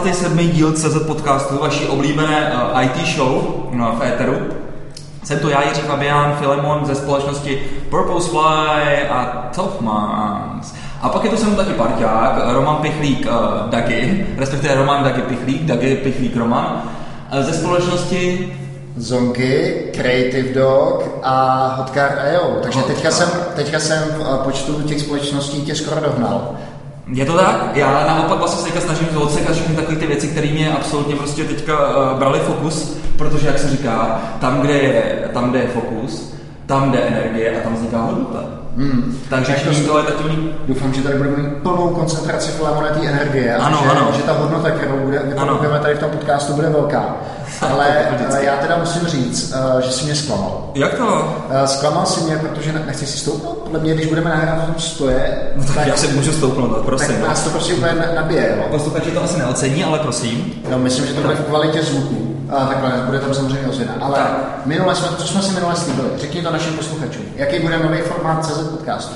[0.00, 0.48] 47.
[0.48, 4.36] díl CZ podcastu, vaší oblíbené uh, IT show no, v éteru.
[5.24, 10.74] Jsem tu já, Jiří Fabián, Filemon ze společnosti Purpose Fly a Topmans.
[11.02, 15.62] A pak je tu jsem taky parťák, Roman Pichlík uh, Dagi, respektive Roman Dagi Pichlík,
[15.62, 16.82] Dagi Pichlík Roman,
[17.32, 18.52] uh, ze společnosti
[18.96, 22.58] Zonky, Creative Dog a Hotcar.io.
[22.62, 22.96] Takže Hotcar.
[22.96, 26.54] teďka jsem, teďka jsem v eh, počtu těch společností tě skoro dohnal.
[27.12, 27.70] Je to tak?
[27.74, 31.44] Já naopak vlastně se teďka snažím odsekat všechny takové ty věci, které mě absolutně prostě
[31.44, 36.34] teďka uh, brali fokus, protože jak se říká, tam, kde je, tam, kde je fokus,
[36.66, 38.44] tam jde energie a tam vzniká hodnota.
[38.76, 39.18] Hmm.
[39.28, 40.50] Takže to čím to je takový...
[40.68, 44.12] Doufám, že tady budeme mít plnou koncentraci filamona té energie Ano, že, ano.
[44.16, 47.16] že ta hodnota, kterou bude, vyprodukujeme tady v tom podcastu, bude velká.
[47.70, 50.70] Ale eh, já teda musím říct, eh, že jsi mě zklamal.
[50.74, 51.36] Jak to?
[51.50, 53.52] Eh, Zklamal si mě, protože ne- nechci si stoupnout.
[53.58, 55.38] Podle mě, když budeme nahrávat v tom stoje,
[55.74, 57.08] Tak já si můžu stoupnout, tak prosím.
[57.08, 58.54] tak nás to prostě úplně na- nabije.
[58.56, 58.64] Jo?
[58.70, 60.52] Posluchači to asi neocení, ale prosím.
[60.70, 62.26] No, myslím, že to bude v kvalitě zvuku.
[62.50, 63.92] A takhle, bude tam samozřejmě ozvěna.
[64.00, 64.66] Ale Tak.
[64.66, 66.08] minule jsme, co jsme si minule slíbili?
[66.20, 67.22] Řekni to našim posluchačům.
[67.36, 69.14] Jaký bude nový formát CZ podcastu?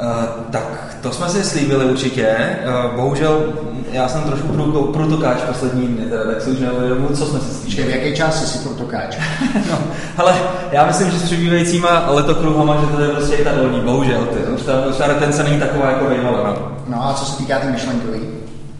[0.00, 2.36] Uh, tak to jsme si slíbili určitě.
[2.86, 3.52] Uh, bohužel
[3.94, 4.48] já jsem trošku
[4.92, 7.88] průtokáč poslední dny, teda, tak si už neuvědomuji, co jsme si slíbili.
[7.88, 9.16] V jaké části si protokáč?
[9.70, 9.78] No,
[10.16, 10.34] ale
[10.72, 14.26] já myslím, že s přibývajícíma letokruhama, že to je prostě i ta dolní, bohužel.
[14.26, 14.38] Ty.
[14.38, 16.42] Už, ta, už ta retence není taková jako bývala.
[16.42, 16.68] No.
[16.88, 18.20] No a co se týká té myšlenkový?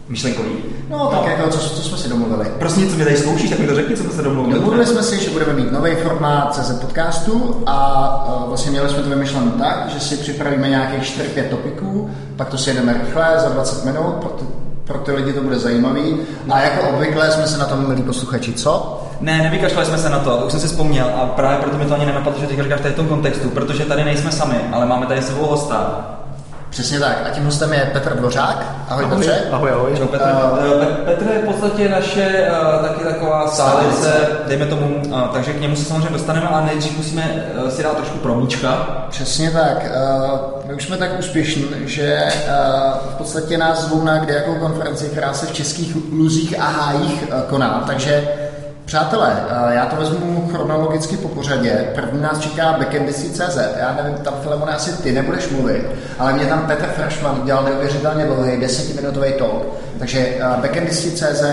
[0.09, 0.49] Myšlenkový.
[0.89, 2.51] No, tak jako, co, co jsme si domluvili?
[2.59, 4.55] Prostě co mi tady zkoušíš, tak mi to řekni, co jsme se domluvili.
[4.55, 9.03] Domluvili jsme si, že budeme mít nový formát CZ podcastu a uh, vlastně měli jsme
[9.03, 13.49] to vymyšleno tak, že si připravíme nějakých 4-5 topiků, pak to si jedeme rychle za
[13.49, 14.45] 20 minut, pro ty,
[14.83, 16.17] pro ty lidi to bude zajímavý.
[16.49, 19.01] A jako obvykle jsme se na tom, milí posluchači, co?
[19.21, 21.93] Ne, nevykašlali jsme se na to, už jsem si vzpomněl a právě proto mi to
[21.93, 25.05] ani nenapadlo, že teď říkáš tady v tom kontextu, protože tady nejsme sami, ale máme
[25.05, 26.14] tady svou hosta.
[26.75, 27.17] Přesně tak.
[27.25, 28.65] A tím hostem je Petr Dvořák.
[28.89, 29.17] Ahoj, Ahoj.
[29.17, 29.41] Petře.
[29.51, 29.91] Ahoj, ahoj.
[29.97, 30.23] Čau Petr.
[30.27, 30.35] Eh,
[30.75, 32.47] Uh, Petr je v podstatě naše
[32.77, 34.27] uh, taky taková stálice, Stálice.
[34.47, 37.97] dejme tomu, uh, takže k němu se samozřejmě dostaneme, ale nejdřív musíme uh, si dát
[37.97, 38.87] trošku promíčka.
[39.09, 39.85] Přesně tak.
[39.85, 45.05] Uh, my už jsme tak úspěšní, že uh, v podstatě nás zvou na kdejakou konferenci,
[45.05, 47.83] která se v českých luzích a hájích uh, koná.
[47.87, 48.27] Takže
[48.85, 51.87] Přátelé, uh, já to vezmu chronologicky po pořadě.
[51.95, 53.57] První nás čeká backendisty.cz.
[53.79, 55.85] Já nevím, tam Filemone asi ty nebudeš mluvit,
[56.19, 59.63] ale mě tam Petr Freshman dělal neuvěřitelně dlouhý desetiminútový talk.
[59.99, 61.43] Takže uh, backendisty.cz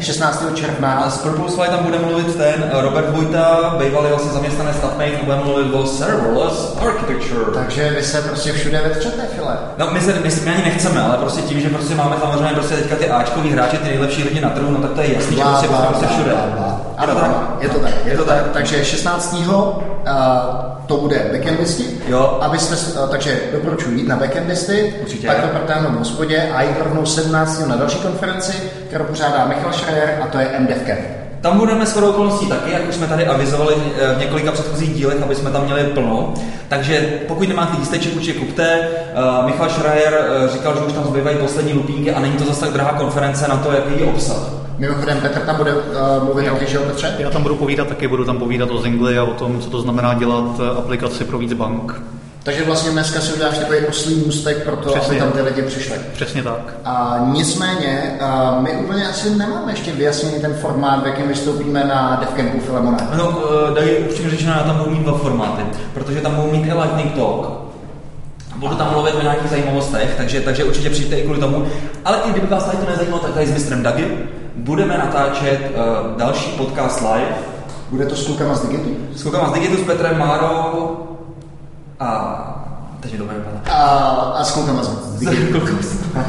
[0.00, 0.44] 16.
[0.54, 4.76] června A z Purpose Fly tam bude mluvit ten uh, Robert Vojta, bývalý vlastně zaměstnanec
[4.76, 7.44] Statmate, bude mluvit o serverless architecture.
[7.54, 9.58] takže vy se prostě všude vetřete, File.
[9.78, 12.76] No, my, se, my, my, ani nechceme, ale prostě tím, že prostě máme samozřejmě prostě
[12.76, 15.42] teďka ty Ačkový hráče, ty nejlepší lidi na trhu, no tak to je jasný, že
[15.42, 16.30] prostě prostě všude.
[16.30, 16.73] blá, blá.
[17.00, 17.24] Je to Ano, tak?
[17.24, 18.44] ano, je to tak, je to tak.
[18.52, 19.34] Takže 16.
[19.34, 20.14] Uh,
[20.86, 21.84] to bude backendisti.
[22.08, 22.38] Jo.
[22.40, 25.26] Abyste, uh, takže doporučuji jít na backendisty, Určitě.
[25.26, 27.66] pak to protáhnout v hospodě a jít rovnou 17.
[27.66, 28.52] na další konferenci,
[28.88, 31.00] kterou pořádá Michal Schreier a to je MDevCamp.
[31.40, 35.22] Tam budeme shodou okolností taky, jak už jsme tady avizovali eh, v několika předchozích dílech,
[35.22, 36.34] aby jsme tam měli plno.
[36.68, 38.78] Takže pokud nemáte lísteček, určitě kupte.
[39.40, 40.12] Uh, Michal Schreier
[40.44, 43.48] uh, říkal, že už tam zbývají poslední lupínky a není to zase tak drahá konference
[43.48, 44.63] na to, jaký je obsah.
[44.78, 47.14] Mimochodem Petr tam bude uh, mluvit taky, že jo Petře?
[47.18, 49.80] Já tam budu povídat taky, budu tam povídat o Zingli a o tom, co to
[49.80, 52.02] znamená dělat eh, aplikaci pro víc bank.
[52.42, 55.18] Takže vlastně dneska si uděláš takový oslý můstek pro to, aby Přesně.
[55.18, 55.96] tam ty lidi přišli.
[56.12, 56.74] Přesně tak.
[56.84, 62.16] A nicméně, uh, my úplně asi nemáme ještě vyjasněný ten formát, v jakém vystoupíme na
[62.20, 62.98] DevCampu Filemona.
[63.16, 63.42] No,
[63.74, 65.62] dají upřímně řečeno, já tam budu mít dva formáty,
[65.94, 67.46] protože tam budu mít i lightning talk,
[68.56, 71.66] budu tam mluvit o nějakých zajímavostech, takže, takže určitě přijďte i kvůli tomu.
[72.04, 74.18] Ale i kdyby vás tady to nezajímalo, tak tady s mistrem Dagi
[74.56, 77.54] budeme natáčet uh, další podcast live
[77.90, 78.90] Bude to s klukama z Digitu?
[79.14, 80.98] s klukama z Digitu, s Petrem Márou
[82.00, 82.63] a...
[83.10, 83.68] To bude vypadat.
[83.70, 83.82] A,
[84.38, 84.82] a s klukama
[85.18, 85.60] Digitu.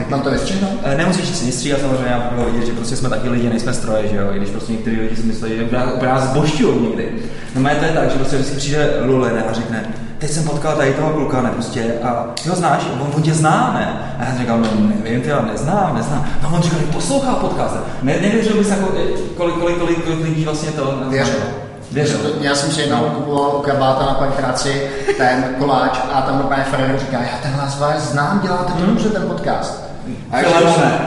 [0.10, 0.72] Mám to vystřihnout?
[0.84, 4.08] Eh, Nemusíš si nestříhat, samozřejmě já budu vidět, že prostě jsme taky lidi, nejsme stroje,
[4.08, 7.12] že jo, i když prostě některý lidi si myslí, že úplně nás zbošťují někdy.
[7.56, 10.76] No mé to je tak, že prostě vždycky přijde Lulene a řekne, teď jsem potkal
[10.76, 14.16] tady toho kluka, ne, prostě, a ty ho znáš, on, on tě zná, ne?
[14.20, 14.68] A já jsem říkal, no
[15.04, 16.26] nevím, ty ho neznám, neznám.
[16.44, 17.76] No on říkal, poslouchá podcast.
[18.02, 21.65] Ne, nevěřil bys, jako, eh, kolik, kolik, kolik, kolik lidí vlastně to Věřil.
[21.92, 22.20] Věřil.
[22.42, 27.00] Já jsem si jednou kupoval u kabáta na pankráci ten koláč a tam normálně Ferrer
[27.00, 29.86] říká, já ten hlas vás znám, děláte to dobře ten podcast.
[30.32, 31.00] A já Filemone.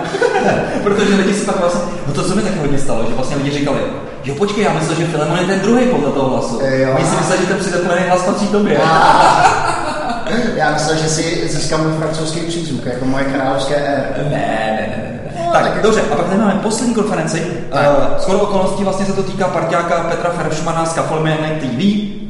[0.83, 3.51] Protože lidi si pak vlastně, no to co mi taky hodně stalo, že vlastně lidi
[3.51, 3.79] říkali,
[4.25, 6.61] jo počkej, já myslel, že Filemon je ten druhý podle toho hlasu.
[6.63, 6.95] Jo.
[6.97, 8.81] Oni si mysleli, že ten předeplený hlas patří tobě.
[10.57, 14.15] Já myslel, že si získám můj francouzský přízvuk, jako moje královské R.
[14.17, 14.87] Ne, ne, ne, ne.
[14.87, 14.88] ne.
[15.53, 17.43] Tak, tak- dobře, a pak tady máme poslední konferenci.
[17.73, 21.83] Uh, skoro okolností vlastně se to týká parťáka Petra Feršmana z Kafolmianek TV.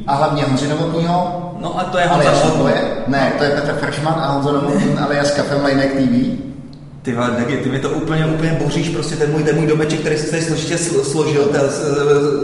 [0.07, 2.73] A hlavně Honzi Novotnýho, No a to je ale Honza já Novotný.
[3.07, 6.48] ne, to je Petr Fršman a Honza Novotný alias Kafe Mlejnek TV.
[7.09, 10.01] Ty vole, Dagi, ty mi to úplně, úplně boříš, prostě ten můj, ten můj domeček,
[10.01, 11.61] který jsi složitě sl- složil ten,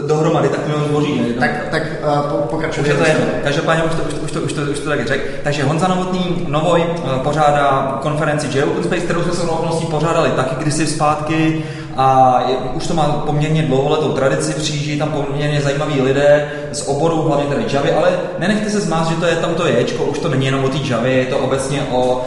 [0.07, 1.19] dohromady, tak mi ho boří.
[1.19, 1.25] Ne?
[1.39, 2.81] Tak, tak uh, po, pokračuj.
[2.81, 3.25] Už je to jedno.
[3.43, 5.23] Každopádně už to, už, to, už, to, už, to, už to taky řekl.
[5.43, 10.29] Takže Honza Novotný Novoj uh, pořádá konferenci J Open Space, kterou jsme se okolností pořádali
[10.29, 11.63] taky kdysi zpátky
[11.97, 17.21] a je, už to má poměrně dlouholetou tradici, přijíždí tam poměrně zajímaví lidé z oboru,
[17.21, 20.29] hlavně tady Javy, ale nenechte se zmást, že to je tam to ječko, už to
[20.29, 22.25] není jenom o té Javě, je to obecně o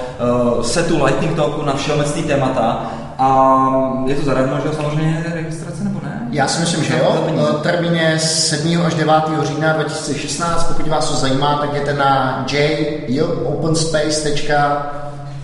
[0.57, 3.59] uh, setu Lightning Talku na všeobecný témata a
[4.07, 6.29] je to zadarmo, že samozřejmě registrace nebo ne?
[6.31, 7.27] Já si myslím, že jo.
[7.63, 8.83] Termín je 7.
[8.87, 9.15] až 9.
[9.43, 10.65] října 2016.
[10.65, 12.45] Pokud vás to zajímá, tak jděte na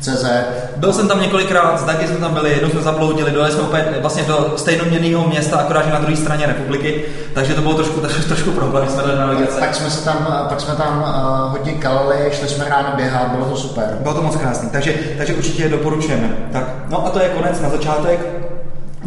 [0.06, 0.76] jopenspace.cz.
[0.76, 3.84] Byl jsem tam několikrát, s Dagy jsme tam byli, jednou jsme zabloudili, dojeli jsme úplně
[4.00, 7.04] vlastně do stejnoměrného města, akorát že na druhé straně republiky,
[7.34, 9.60] takže to bylo trošku, trošku, problém, jsme dali navigace.
[9.60, 13.44] Tak jsme se tam, pak jsme tam uh, hodně kalili, šli jsme ráno běhat, bylo
[13.44, 13.98] to super.
[14.00, 16.30] Bylo to moc krásný, takže, takže určitě je doporučujeme.
[16.52, 18.44] Tak, no a to je konec na začátek.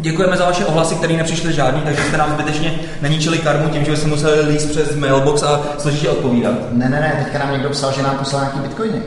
[0.00, 3.96] Děkujeme za vaše ohlasy, které nepřišly žádný, takže jste nám zbytečně neníčili karmu tím, že
[3.96, 6.54] jsme museli líst přes mailbox a složitě odpovídat.
[6.72, 9.02] Ne, ne, ne, teďka nám někdo psal, že nám poslal nějaký bitcoiny.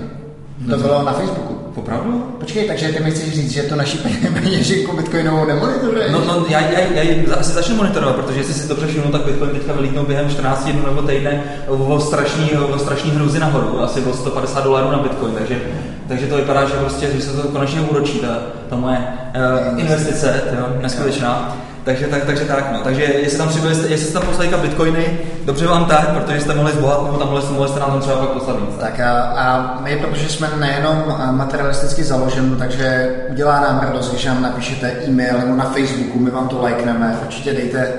[0.70, 1.61] To bylo na Facebooku.
[1.76, 2.36] Opravdu?
[2.40, 3.98] Počkej, takže ty mi chceš říct, že to naší
[4.34, 6.12] peněženku bitcoinovou nemonitoruje?
[6.12, 9.52] No, no já, já, já, asi začnu monitorovat, protože jestli si dobře všimnu, tak Bitcoin
[9.52, 14.14] teďka vylítnou během 14 dnů nebo týdne o strašný, o strašný hruzi nahoru, asi o
[14.14, 15.62] 150 dolarů na Bitcoin, takže,
[16.08, 18.40] takže to vypadá, že prostě, že se to konečně uročí, ta,
[18.70, 21.58] ta moje uh, investice, jo, neskutečná.
[21.84, 22.80] Takže tak, takže tak, no.
[22.84, 26.72] Takže jestli tam přibyli, jestli jste tam poslali bitcoiny, dobře vám tak, protože jste mohli
[26.72, 28.76] zbohat, nebo tam mohli, mohli jste nám tam třeba pak poslat víc.
[28.80, 34.42] Tak a, a, my, protože jsme nejenom materialisticky založen, takže udělá nám radost, když nám
[34.42, 37.94] napíšete e-mail nebo na Facebooku, my vám to lajkneme, určitě dejte,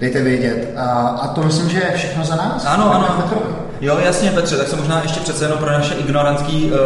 [0.00, 0.74] dejte vědět.
[0.76, 0.90] A,
[1.22, 2.66] a to myslím, že je všechno za nás.
[2.66, 3.22] Ano, ano.
[3.22, 3.61] Petrovi.
[3.82, 6.78] Jo, jasně, Petře, tak se možná ještě přece jenom pro naše ignorantský uh,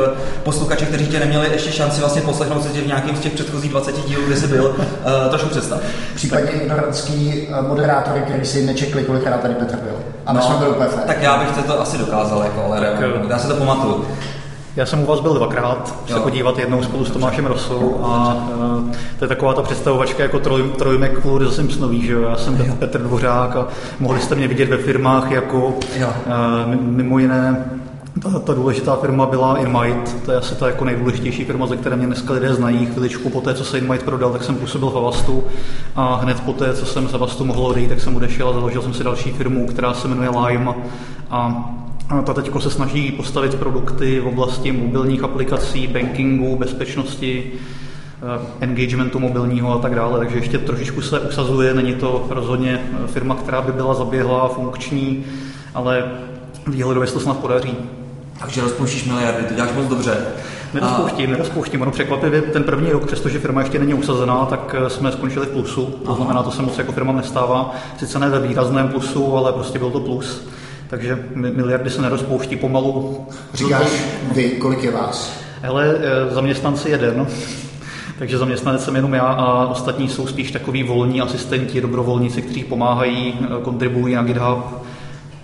[0.42, 3.70] posluchače, kteří tě neměli ještě šanci vlastně poslechnout se tě v nějakém z těch předchozích
[3.70, 5.80] 20 dílů, kde jsi byl, uh, trošku představ.
[6.14, 6.62] Případně tak.
[6.62, 9.94] ignorantský moderátory, který si nečekli, kolikrát tady Petr byl.
[10.26, 13.00] A my no, jsme byli úplně Tak já bych to asi dokázal, jako, ale tak,
[13.28, 14.06] já se to pamatuju.
[14.76, 16.16] Já jsem u vás byl dvakrát jo.
[16.16, 20.38] se podívat jednou spolu s Tomášem Rosou a uh, to je taková ta představovačka jako
[20.38, 22.22] troj, trojmek kvůli za Simpsonový, že jo?
[22.22, 22.74] Já jsem jo.
[22.78, 23.68] Petr Dvořák a
[24.00, 26.08] mohli jste mě vidět ve firmách jako jo.
[26.66, 27.70] Uh, mimo jiné
[28.22, 31.96] ta, ta důležitá firma byla InMight, to je asi ta jako nejdůležitější firma, ze které
[31.96, 32.86] mě dneska lidé znají.
[32.86, 35.44] Chviličku po té, co se InMight prodal, tak jsem působil v Avastu
[35.96, 38.82] a hned po té, co jsem z Avastu mohl odejít, tak jsem odešel a založil
[38.82, 40.74] jsem si další firmu, která se jmenuje Lime
[41.30, 41.70] a
[42.24, 49.74] ta teď se snaží postavit produkty v oblasti mobilních aplikací, bankingu, bezpečnosti, eh, engagementu mobilního
[49.74, 53.94] a tak dále, takže ještě trošičku se usazuje, není to rozhodně firma, která by byla
[53.94, 55.24] zaběhlá, funkční,
[55.74, 56.12] ale
[56.66, 57.74] výhledově se to snad podaří.
[58.40, 60.16] Takže rozpouštíš miliardy, to děláš moc dobře.
[60.74, 61.82] Nerozpouštím, nerozpouštím.
[61.82, 65.50] Ono překvapivě ten první rok, přestože firma ještě není usazená, tak eh, jsme skončili v
[65.50, 65.84] plusu.
[65.86, 67.74] To znamená, to se moc jako firma nestává.
[67.98, 70.46] Sice ne ve výrazném plusu, ale prostě byl to plus.
[70.88, 73.26] Takže miliardy se nerozpouští pomalu.
[73.54, 73.88] Říkáš
[74.34, 75.40] vy, kolik je vás?
[75.62, 77.26] Hele, eh, zaměstnanci jeden,
[78.18, 83.34] takže zaměstnanec jsem jenom já a ostatní jsou spíš takový volní asistenti, dobrovolníci, kteří pomáhají,
[83.40, 84.86] eh, kontribuují na GitHub,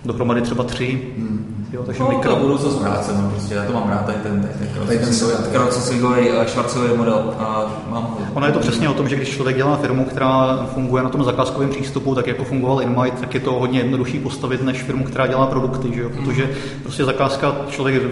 [0.05, 1.01] dohromady třeba tři.
[1.17, 1.42] Hmm.
[1.73, 2.35] Jo, takže no, mikro...
[2.35, 4.49] to budoucnost práce, no, prostě já to mám rád, tady ten,
[4.87, 7.33] tady ten, ten crowdsourcingový švarcový model.
[7.39, 11.03] A mám ono je to přesně o tom, že když člověk dělá firmu, která funguje
[11.03, 14.83] na tom zakázkovém přístupu, tak jako fungoval InMight, tak je to hodně jednodušší postavit než
[14.83, 16.09] firmu, která dělá produkty, že jo?
[16.09, 16.49] protože
[16.83, 18.03] prostě zakázka člověk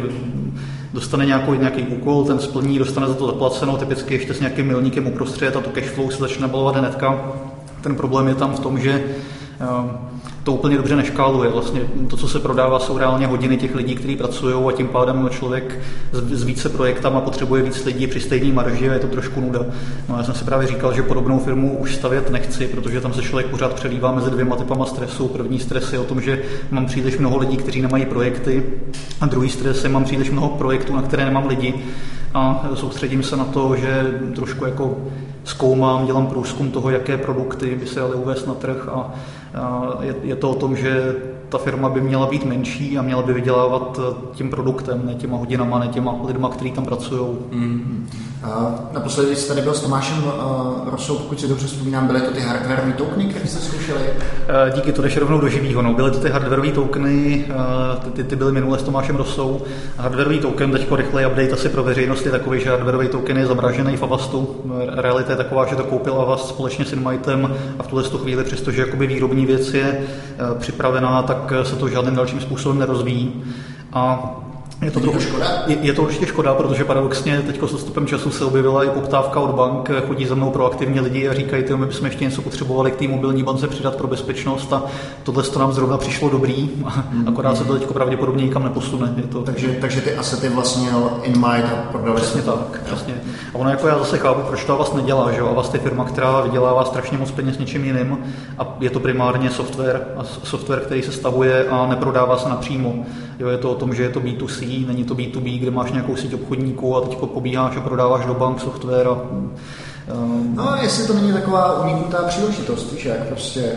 [0.93, 5.07] dostane nějakou, nějaký úkol, ten splní, dostane za to zaplaceno, typicky ještě s nějakým milníkem
[5.07, 7.31] uprostřed a to cash flow se začne balovat hnedka.
[7.81, 9.03] Ten problém je tam v tom, že
[9.61, 9.97] Ehm,
[10.43, 11.49] to úplně dobře neškáluje.
[11.49, 15.29] Vlastně to, co se prodává, jsou reálně hodiny těch lidí, kteří pracují a tím pádem
[15.31, 15.79] člověk
[16.11, 19.65] s více projektama potřebuje víc lidí při stejné marži a je to trošku nuda.
[20.09, 23.21] No, já jsem si právě říkal, že podobnou firmu už stavět nechci, protože tam se
[23.21, 25.27] člověk pořád přelívá mezi dvěma typama stresu.
[25.27, 28.63] První stres je o tom, že mám příliš mnoho lidí, kteří nemají projekty
[29.21, 31.73] a druhý stres je, mám příliš mnoho projektů, na které nemám lidi
[32.33, 34.97] a soustředím se na to, že trošku jako
[35.43, 39.13] zkoumám, dělám průzkum toho, jaké produkty by se daly uvést na trh a
[40.01, 41.15] je, to o tom, že
[41.51, 45.37] ta firma by měla být menší a měla by vydělávat eh, tím produktem, ne těma
[45.37, 47.37] hodinama, ne těma lidma, kteří tam pracují.
[47.51, 48.07] Mm.
[48.93, 52.39] naposledy jsi tady byl s Tomášem uh, Rosou, pokud si dobře vzpomínám, byly to ty
[52.39, 53.99] hardwareové tokeny, které jste zkoušeli?
[53.99, 55.81] Uh, díky, to jdeš rovnou do živýho.
[55.81, 55.93] No.
[55.93, 59.61] Byly to ty hardwareové tokeny, uh, ty, ty, byly minule s Tomášem Rosou.
[59.97, 63.97] Hardwareový token, teď rychle update asi pro veřejnost je takový, že hardwareový token je zobražený
[63.97, 64.55] v Avastu.
[64.95, 68.81] Realita je taková, že to koupil Avast společně s Inmightem a v tuhle chvíli, přestože
[68.81, 70.07] jakoby výrobní věc je
[70.59, 73.43] připravená, tak se to žádným dalším způsobem nerozvíjí.
[73.93, 74.35] A
[74.81, 75.63] Je to, trochu, škoda?
[75.67, 79.39] je, je to určitě škoda, protože paradoxně teď s odstupem času se objevila i poptávka
[79.39, 82.91] od bank, chodí za mnou proaktivně lidi a říkají, že my bychom ještě něco potřebovali
[82.91, 84.83] k té mobilní bance přidat pro bezpečnost a
[85.23, 86.69] tohle to nám zrovna přišlo dobrý,
[87.27, 89.13] akorát se to teď pravděpodobně nikam neposune.
[89.17, 93.13] Je to, Takže, takže ty asety vlastně měl InMind a prodali Přesně tak, přesně.
[93.53, 95.47] A ono jako já zase chápu, proč to Avast nedělá, že jo?
[95.47, 98.17] Avast je firma, která vydělává strašně moc peněz něčím jiným
[98.59, 103.05] a je to primárně software, a software, který se stavuje a neprodává se napřímo.
[103.39, 106.15] Jo, je to o tom, že je to B2C, není to B2B, kde máš nějakou
[106.15, 109.51] síť obchodníků a teď pobíháš a prodáváš do bank software a um,
[110.55, 113.71] No, jestli to není taková uniknutá příležitost, víš, jak prostě...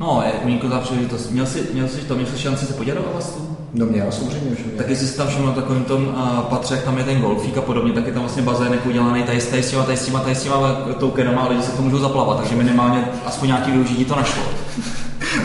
[0.00, 1.30] No, je unikátá příležitost.
[1.30, 3.56] Měl jsi, měl jsi to, měl jsi šanci se podívat do Avastu?
[3.74, 4.76] No měl, samozřejmě, že měl.
[4.76, 7.58] Tak jestli jsi tam všiml na takovém tom uh, patře, jak tam je ten golfík
[7.58, 10.04] a podobně, tak je tam vlastně bazének udělaný tady, s- tady s těma, tady s
[10.06, 10.56] těma, tady s těma
[10.98, 14.42] tokenama a lidi se to můžou zaplavat, takže minimálně aspoň nějaký využití to našlo.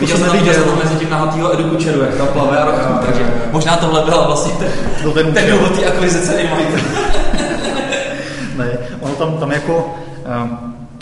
[0.00, 3.32] Viděl jsem, viděl jsem mezi tím nahatýho Edu Kučeru, jak tam plave a rochní, takže
[3.52, 4.52] možná tohle byla vlastně
[5.14, 6.82] ten, ten důvod té akvizice Ignite.
[8.56, 9.94] Ne, ono tam, tam jako
[10.42, 10.58] um,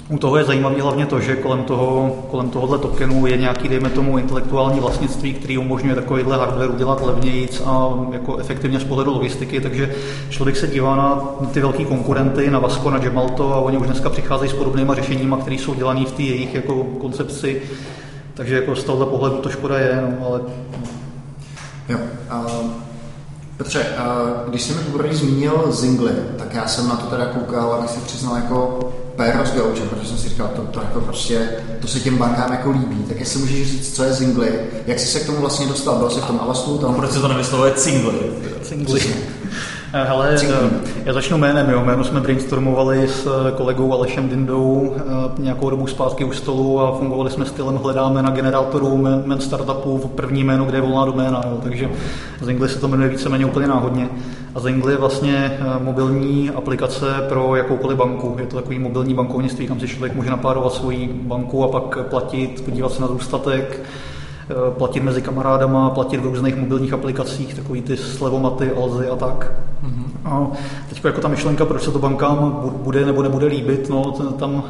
[0.09, 3.91] u toho je zajímavé hlavně to, že kolem, toho, kolem tohohle tokenu je nějaký, dejme
[3.91, 9.61] tomu, intelektuální vlastnictví, který umožňuje takovýhle hardware udělat levnějíc a jako efektivně z pohledu logistiky,
[9.61, 9.95] takže
[10.29, 11.23] člověk se dívá na
[11.53, 15.37] ty velký konkurenty, na Vasco, na Gemalto a oni už dneska přicházejí s podobnýma řešeníma,
[15.37, 17.63] které jsou dělané v té jejich jako koncepci,
[18.35, 20.41] takže jako z tohohle pohledu to škoda je, no, ale
[21.88, 21.99] Jo.
[22.31, 22.47] A
[23.57, 27.73] Petře, a když jsi mi poprvé zmínil Zingly, tak já jsem na to teda koukal,
[27.73, 28.79] abych si přiznal jako
[29.17, 31.49] péro z gauče, protože jsem si říkal, to, to, jako prostě,
[31.81, 33.05] to se těm bankám jako líbí.
[33.09, 36.11] Tak jestli můžeš říct, co je Zingly, jak jsi se k tomu vlastně dostal, byl
[36.11, 38.19] jsi v tom Avastu, tam Proč se to nevyslovuje Cingly?
[38.62, 39.00] Cingli.
[40.03, 40.71] Hele, eh,
[41.05, 41.81] já začnu jménem, jo.
[41.85, 45.03] Jméno jsme brainstormovali s eh, kolegou Alešem Dindou eh,
[45.43, 49.99] nějakou dobu zpátky u stolu a fungovali jsme stylem hledáme na generátoru men, men startupů
[49.99, 51.59] v první jméno, kde je volná doména, jo.
[51.63, 51.89] takže
[52.41, 54.09] Zingli se to jmenuje víceméně úplně náhodně.
[54.55, 58.37] A Zingli je vlastně eh, mobilní aplikace pro jakoukoliv banku.
[58.41, 62.65] Je to takový mobilní bankovnictví, kam si člověk může napárovat svoji banku a pak platit,
[62.65, 64.13] podívat se na zůstatek, eh,
[64.71, 69.53] platit mezi kamarádama, platit v různých mobilních aplikacích, takový ty slevomaty, alzy a tak.
[70.25, 70.47] A
[70.89, 74.63] teď jako ta myšlenka, proč se to bankám bu- bude nebo nebude líbit, no tam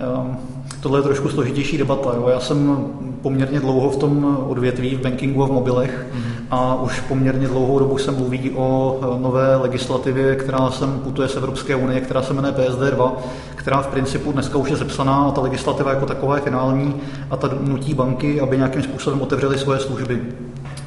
[0.00, 0.36] ehm,
[0.80, 2.10] tohle je trošku složitější debata.
[2.16, 2.28] Jo.
[2.28, 2.86] Já jsem
[3.22, 6.06] poměrně dlouho v tom odvětví, v bankingu a v mobilech
[6.52, 11.36] a už poměrně dlouhou dobu se mluví o eh, nové legislativě, která sem putuje z
[11.36, 13.12] Evropské unie, která se jmenuje PSD2,
[13.54, 16.94] která v principu dneska už je sepsaná a ta legislativa jako taková je finální
[17.30, 20.22] a ta nutí banky, aby nějakým způsobem otevřely svoje služby.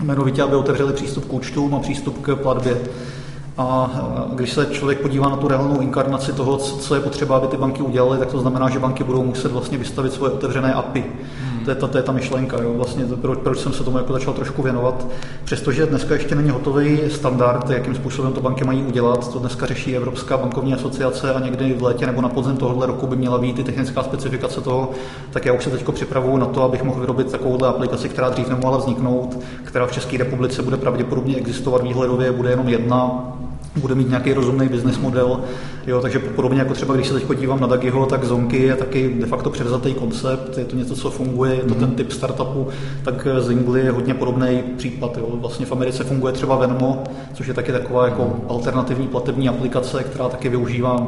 [0.02, 2.78] Jmenovitě, aby otevřeli přístup k účtům a přístup k platbě.
[3.58, 7.48] A eh, když se člověk podívá na tu reálnou inkarnaci toho, co je potřeba, aby
[7.48, 11.06] ty banky udělaly, tak to znamená, že banky budou muset vlastně vystavit svoje otevřené API.
[11.66, 12.74] To, je ta, to je ta myšlenka, jo.
[12.74, 15.08] Vlastně to, proč, proč jsem se tomu jako začal trošku věnovat.
[15.44, 19.96] Přestože dneska ještě není hotový standard, jakým způsobem to banky mají udělat, to dneska řeší
[19.96, 23.60] Evropská bankovní asociace a někdy v létě nebo na podzim tohohle roku by měla být
[23.60, 24.92] i technická specifikace toho,
[25.32, 28.50] tak já už se teď připravuju na to, abych mohl vyrobit takovouhle aplikaci, která dřív
[28.50, 33.32] nemohla vzniknout, která v České republice bude pravděpodobně existovat výhledově, bude jenom jedna,
[33.78, 35.40] bude mít nějaký rozumný business model.
[35.88, 39.16] Jo, takže podobně jako třeba, když se teď podívám na Dagiho, tak Zonky je taky
[39.20, 42.68] de facto převzatý koncept, je to něco, co funguje, je to ten typ startupu,
[43.04, 45.18] tak Zingli je hodně podobný případ.
[45.18, 45.28] Jo.
[45.34, 47.04] Vlastně v Americe funguje třeba Venmo,
[47.34, 51.08] což je taky taková jako alternativní platební aplikace, která taky využívá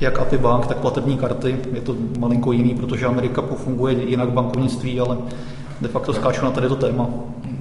[0.00, 1.56] jak API bank, tak platební karty.
[1.72, 5.16] Je to malinko jiný, protože Amerika funguje jinak v bankovnictví, ale
[5.80, 7.08] de facto skáču na tady to téma.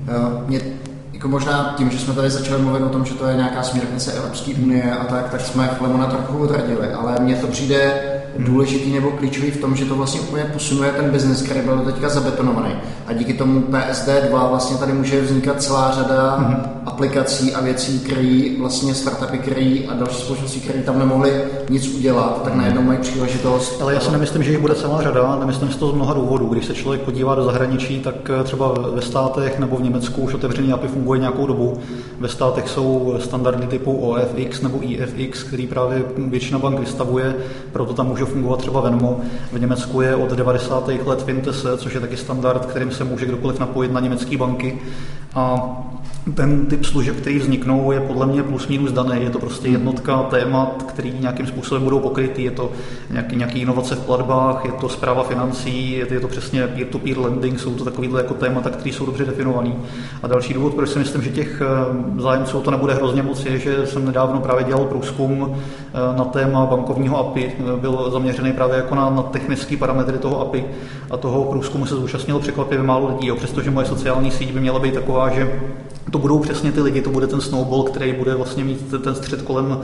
[0.07, 0.61] Eh, Mě
[1.21, 4.11] jako možná tím, že jsme tady začali mluvit o tom, že to je nějaká směrnice
[4.11, 9.11] Evropské unie a tak, tak jsme Flemona trochu odradili, ale mně to přijde důležitý nebo
[9.11, 12.75] klíčový v tom, že to vlastně úplně posunuje ten biznis, který byl teďka zabetonovaný.
[13.07, 16.37] A díky tomu PSD2 vlastně tady může vznikat celá řada
[16.85, 22.41] aplikací a věcí, které vlastně startupy, který a další společnosti, které tam nemohly nic udělat,
[22.43, 23.81] tak najednou mají příležitost.
[23.81, 26.45] Ale já si nemyslím, že jich bude celá řada, nemyslím si to z mnoha důvodů.
[26.47, 30.33] Když se člověk podívá do zahraničí, tak eh, třeba ve státech nebo v Německu už
[30.33, 31.73] otevřený API funguje nějakou dobu.
[32.19, 37.35] Ve státech jsou standardy typu OFX nebo IFX, který právě většina bank vystavuje,
[37.71, 39.19] proto tam může fungovat třeba Venmo.
[39.51, 40.87] V Německu je od 90.
[41.05, 44.79] let Fintese, což je taky standard, kterým se může kdokoliv napojit na německé banky.
[45.35, 45.77] A
[46.35, 49.23] ten typ služeb, který vzniknou, je podle mě plus minus daný.
[49.23, 52.43] Je to prostě jednotka témat, který nějakým způsobem budou pokrytý.
[52.43, 52.71] Je to
[53.09, 57.19] nějaký, nějaký inovace v platbách, je to zpráva financí, je to, je to přesně peer-to-peer
[57.19, 59.71] lending, jsou to takovýhle jako témata, které jsou dobře definované.
[60.23, 63.59] A další důvod, proč si myslím, že těch eh, zájemců to nebude hrozně moc, je,
[63.59, 67.51] že jsem nedávno právě dělal průzkum eh, na téma bankovního API.
[67.59, 70.65] Eh, Byl zaměřený právě jako na, na technické parametry toho API
[71.11, 74.79] a toho průzkumu se zúčastnilo překvapivě málo lidí, jo, přestože moje sociální síť by měla
[74.79, 75.59] být taková, že
[76.11, 79.41] to budou přesně ty lidi, to bude ten snowball, který bude vlastně mít ten střed
[79.41, 79.79] kolem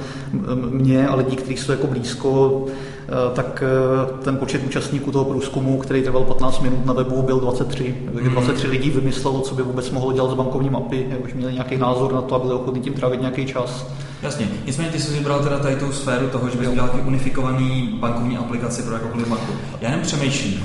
[0.70, 5.78] mě a lidí, kteří jsou jako blízko, eh, tak eh, ten počet účastníků toho průzkumu,
[5.78, 7.96] který trval 15 minut na webu, byl 23.
[8.14, 11.78] Takže 23 lidí vymyslelo, co by vůbec mohlo dělat z bankovní mapy, už měli nějaký
[11.78, 13.88] názor na to a byli ochotní tím trávit nějaký čas.
[14.22, 18.38] Jasně, nicméně ty jsi vybral teda tady tu sféru toho, že bys udělal unifikovaný bankovní
[18.38, 19.54] aplikaci pro jakoukoliv banku.
[19.82, 20.64] Já jenom přemýšlím,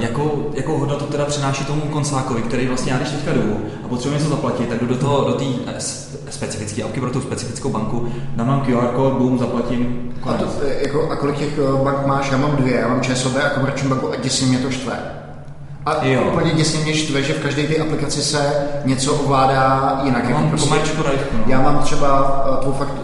[0.00, 4.18] jakou, jakou hodnotu teda přináší tomu konsákovi, který vlastně já když teďka jdu a potřebuji
[4.18, 5.80] něco zaplatit, tak jdu do toho, do té eh,
[6.30, 11.10] specifické apky pro tu specifickou banku, dám nám QR kód, boom, zaplatím, A, to, jako,
[11.10, 12.30] a kolik těch eh, bank máš?
[12.30, 15.27] Já mám dvě, já mám ČSOB a Komerční banku a děsně mě to štve.
[15.88, 16.22] A jo.
[16.22, 20.28] úplně děsně mě štve, že v každé té aplikaci se něco ovládá jinak.
[20.28, 21.44] Já mám prostě, komerčku no.
[21.46, 22.42] Já mám třeba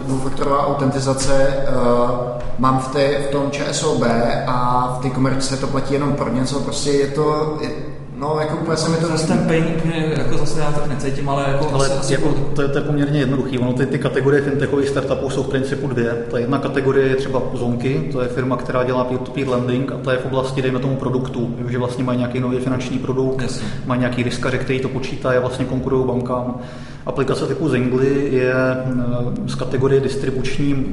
[0.06, 2.10] dvoufaktorová autentizace, uh,
[2.58, 4.02] mám v, té, v tom ČSOB
[4.46, 7.70] a v té komerce to platí jenom pro něco, prostě je to, je,
[8.16, 9.06] No, jako úplně se mi to...
[9.06, 9.64] Zase ten pain
[10.18, 11.70] jako zase já tak necítím, ale jako...
[11.72, 13.58] Ale asi, jako, to, je, to, je, poměrně jednoduchý.
[13.58, 16.24] Ono ty, ty kategorie fintechových startupů jsou v principu dvě.
[16.30, 20.10] Ta jedna kategorie je třeba Zonky, to je firma, která dělá peer-to-peer lending a to
[20.10, 21.54] je v oblasti, dejme tomu, produktů.
[21.68, 23.62] že vlastně mají nějaký nový finanční produkt, yes.
[23.86, 26.58] mají nějaký riskaře, který to počítá a vlastně konkurují bankám.
[27.06, 28.54] Aplikace typu Zingli je
[28.86, 30.86] mm, z kategorie distribuční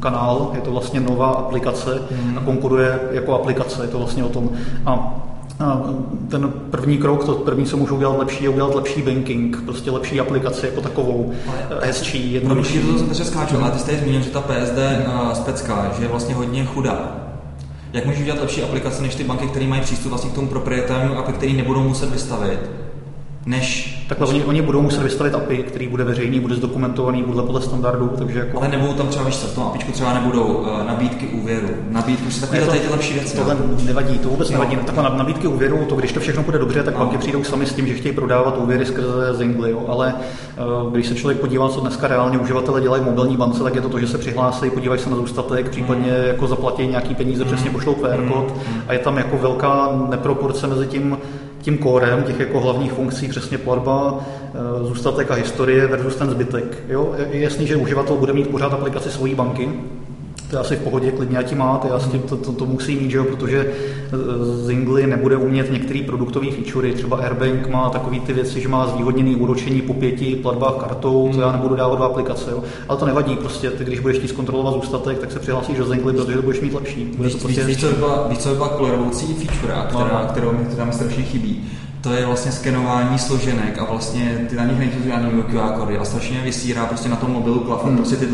[0.00, 2.38] kanál, je to vlastně nová aplikace mm.
[2.38, 4.50] a konkuruje jako aplikace, je to vlastně o tom.
[4.86, 5.22] A
[6.28, 10.20] ten první krok, to první, co můžu udělat lepší, je udělat lepší banking, prostě lepší
[10.20, 12.78] aplikaci jako takovou, ale, hezčí, jednodušší.
[12.78, 16.34] to zase skáču, ale ty jste zmínil, že ta PSD uh, specka, že je vlastně
[16.34, 17.16] hodně chudá.
[17.92, 21.18] Jak můžeš udělat lepší aplikace než ty banky, které mají přístup vlastně k tomu proprietárnímu
[21.18, 22.60] API, který nebudou muset vystavit?
[23.46, 23.96] Než...
[24.08, 28.10] Takhle oni, oni budou muset vystavit API, který bude veřejný, bude zdokumentovaný, bude podle standardů,
[28.18, 28.58] takže jako...
[28.58, 32.40] Ale nebudou tam třeba, víš v tom APIčku třeba nebudou uh, nabídky úvěru, nabídky, se
[32.40, 33.36] takové to, ty lepší věci.
[33.36, 33.76] Tohle jo?
[33.84, 34.52] nevadí, to vůbec jo.
[34.52, 34.76] nevadí.
[34.76, 37.00] Takhle nabídky úvěru, to když to všechno bude dobře, tak no.
[37.00, 39.84] banky přijdou sami s tím, že chtějí prodávat úvěry skrze Zingli, jo?
[39.88, 40.14] ale
[40.84, 43.80] uh, když se člověk podívá, co dneska reálně uživatelé dělají v mobilní bance, tak je
[43.80, 46.26] to to, že se přihlásí, podívají se na zůstatek, případně mm.
[46.26, 47.50] jako zaplatí nějaký peníze, mm.
[47.50, 48.80] přesně pošlou QR kód mm.
[48.88, 51.18] a je tam jako velká neproporce mezi tím,
[51.62, 56.84] tím kórem těch jako hlavních funkcí přesně platba, eh, zůstatek a historie versus ten zbytek.
[56.88, 57.14] Jo?
[57.30, 59.68] Je jasný, že uživatel bude mít pořád aplikaci svojí banky,
[60.50, 62.96] to je asi v pohodě, klidně ať máte, já s tím to, to, to musí
[62.96, 64.16] mít, že jo, protože eh,
[64.56, 69.36] Zingli nebude umět některé produktové featurey, třeba Airbank má takové ty věci, že má zvýhodněný
[69.36, 72.62] úročení po pěti platbách kartou, to já nebudu dávat do aplikace, jo.
[72.88, 76.12] ale to nevadí, prostě ty, když budeš chtít zkontrolovat zůstatek, tak se přihlásíš do Zingli,
[76.12, 77.04] protože to budeš mít lepší.
[77.04, 80.22] Bude víš, to prostě víš, víš, co by byla, víš, co by byla feature, která,
[80.22, 80.28] no.
[80.28, 84.78] kterou, která mi strašně chybí to je vlastně skenování složenek a vlastně ty na nich
[84.78, 87.96] nejsou žádný QR kódy a strašně vysírá prostě na tom mobilu klafu hmm.
[87.96, 88.26] prostě ty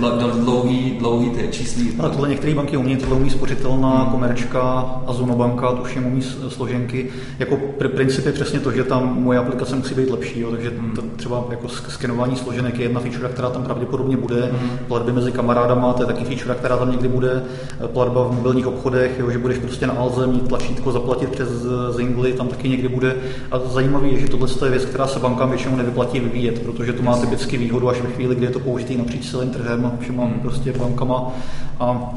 [0.42, 1.94] dlouhý, dlouhý ty číslí.
[1.98, 4.11] Ale tohle některé banky umí, tohle umí spořitelná hmm.
[4.11, 4.61] komerčka
[5.07, 7.09] a Zunobanka, tuším umí složenky.
[7.38, 10.70] Jako pr- princip je přesně to, že tam moje aplikace musí být lepší, jo, takže
[10.70, 10.90] hmm.
[10.90, 14.79] to, třeba jako skenování složenek je jedna feature, která tam pravděpodobně bude, hmm.
[14.88, 17.42] platby mezi kamarádama, to je taky feature, která tam někdy bude,
[17.87, 21.48] platba v mobilních obchodech, jo, že budeš prostě na Alze mít tlačítko zaplatit přes
[21.90, 23.14] Zingli, tam taky někdy bude.
[23.50, 26.92] A a zajímavé je, že tohle je věc, která se bankám většinou nevyplatí vyvíjet, protože
[26.92, 29.92] to má typicky výhodu až ve chvíli, kdy je to použitý napříč celým trhem a
[30.00, 30.40] všema hmm.
[30.40, 31.32] prostě bankama.
[31.80, 32.14] A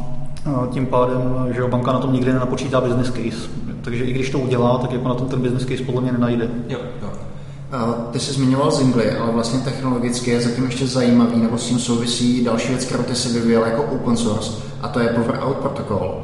[0.71, 3.49] tím pádem, že banka na tom nikdy nenapočítá business case.
[3.82, 6.49] Takže i když to udělá, tak jako na tom ten business case podle mě nenajde.
[6.69, 7.10] Jo, jo.
[8.12, 12.43] Ty jsi zmiňoval Zingli, ale vlastně technologicky je zatím ještě zajímavý, nebo s tím souvisí
[12.43, 16.23] další věc, kterou ty si vyvíjel jako open source, a to je Power Out Protocol.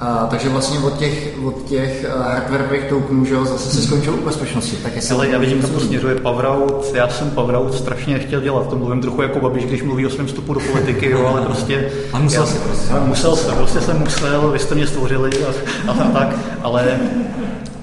[0.00, 4.14] A, takže vlastně od těch, od těch uh, hardwareových tokenů, že jo, zase se skončil
[4.14, 4.76] u bezpečnosti.
[4.76, 6.94] Tak jestli Ale já vidím, kam to směřuje Powerout.
[6.94, 8.68] Já jsem Powerout strašně nechtěl dělat.
[8.68, 11.90] To mluvím trochu jako babiš, když mluví o svém vstupu do politiky, jo, ale prostě...
[12.12, 12.94] A musel si prostě.
[12.94, 15.30] Musel jsem, prostě jsem musel, vy jste mě stvořili
[15.88, 17.00] a, a tak, ale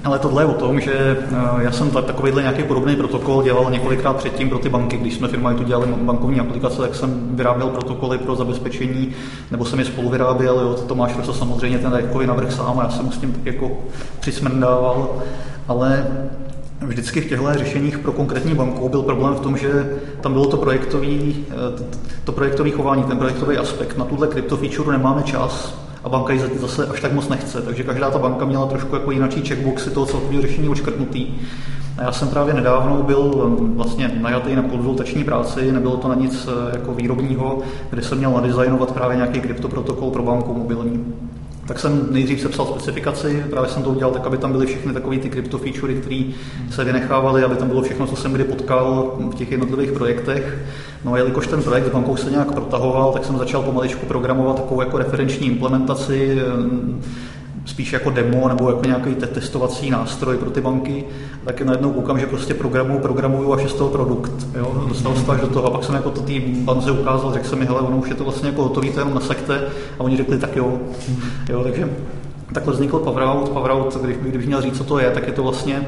[0.04, 4.16] ale tohle je o tom, že eh, já jsem takovýhle nějaký podobný protokol dělal několikrát
[4.16, 4.96] předtím pro ty banky.
[4.96, 9.12] Když jsme firma tu dělali bankovní aplikace, tak jsem vyráběl protokoly pro zabezpečení,
[9.50, 10.60] nebo jsem je spolu vyráběl.
[10.60, 13.70] Jo, Tomáš Rosa samozřejmě ten dajkový navrh sám a já jsem s tím tak jako
[14.20, 15.22] přismrdával.
[15.68, 16.06] Ale
[16.80, 20.56] vždycky v těchto řešeních pro konkrétní banku byl problém v tom, že tam bylo to
[20.56, 21.84] projektový, eh,
[22.24, 23.98] to projektový chování, ten projektový aspekt.
[23.98, 27.62] Na tuhle krypto feature nemáme čas, a banka ji zase až tak moc nechce.
[27.62, 31.26] Takže každá ta banka měla trošku jako jináčí checkboxy toho celkového řešení očkrtnutý.
[31.98, 36.14] A já jsem právě nedávno byl um, vlastně najatý na konzultační práci, nebylo to na
[36.14, 37.58] nic eh, jako výrobního,
[37.90, 41.04] kde jsem měl nadizajnovat právě nějaký kryptoprotokol pro banku mobilní.
[41.66, 45.18] Tak jsem nejdřív sepsal specifikaci, právě jsem to udělal tak, aby tam byly všechny takové
[45.18, 46.24] ty krypto featurey, které
[46.70, 50.58] se vynechávaly, aby tam bylo všechno, co jsem kdy potkal v těch jednotlivých projektech.
[51.04, 54.56] No a jelikož ten projekt s bankou se nějak protahoval, tak jsem začal pomaličku programovat
[54.56, 56.38] takovou jako referenční implementaci
[57.64, 61.04] spíš jako demo nebo jako nějaký testovací nástroj pro ty banky,
[61.44, 64.46] tak najednou koukám, že prostě programu, programuju až z toho produkt.
[64.54, 64.84] Jo?
[64.88, 67.58] Dostal se až do toho a pak jsem jako to té bance ukázal, řekl jsem
[67.58, 69.62] mi, hele, ono už je to vlastně jako hotový, to jenom nasekte
[69.98, 70.78] a oni řekli, tak jo.
[71.48, 71.88] jo takže
[72.52, 73.48] takhle vznikl PowerOut.
[73.48, 75.86] PowerOut, když, kdybych měl říct, co to je, tak je to vlastně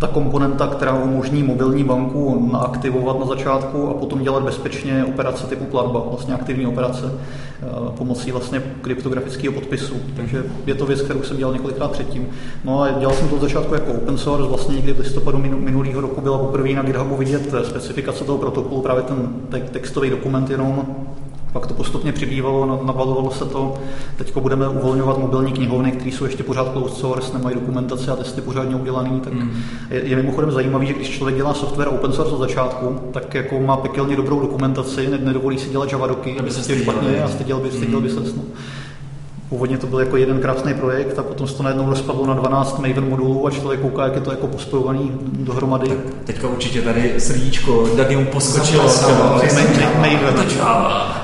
[0.00, 5.64] ta komponenta, která umožní mobilní banku naaktivovat na začátku a potom dělat bezpečně operace typu
[5.64, 7.66] platba, vlastně aktivní operace eh,
[7.98, 9.94] pomocí vlastně kryptografického podpisu.
[10.16, 12.28] Takže je to věc, kterou jsem dělal několikrát předtím.
[12.64, 16.00] No a dělal jsem to od začátku jako open source, vlastně někdy v listopadu minulého
[16.00, 19.28] roku byla poprvé na GitHubu vidět specifikace toho protokolu, právě ten
[19.70, 20.86] textový dokument jenom
[21.52, 23.74] pak to postupně přibývalo, nabalovalo se to.
[24.16, 28.40] Teď budeme uvolňovat mobilní knihovny, které jsou ještě pořád closed source, nemají dokumentace a testy
[28.40, 29.20] pořádně udělaný.
[29.20, 29.62] Tak mm.
[29.90, 33.60] je, je, mimochodem zajímavý, že když člověk dělá software open source od začátku, tak jako
[33.60, 37.70] má pekelně dobrou dokumentaci, nedovolí si dělat Java doky, aby se špatně a styděl by,
[37.70, 38.20] styděl by se.
[38.20, 38.42] No.
[39.50, 42.78] Původně to byl jako jeden krásný projekt a potom se to najednou rozpadlo na 12
[42.78, 45.88] Maven modulů a člověk kouká, jak je to jako pospojovaný dohromady.
[45.88, 48.84] Tak teďka určitě tady srdíčko, mu poskočilo.
[50.00, 50.34] Maven.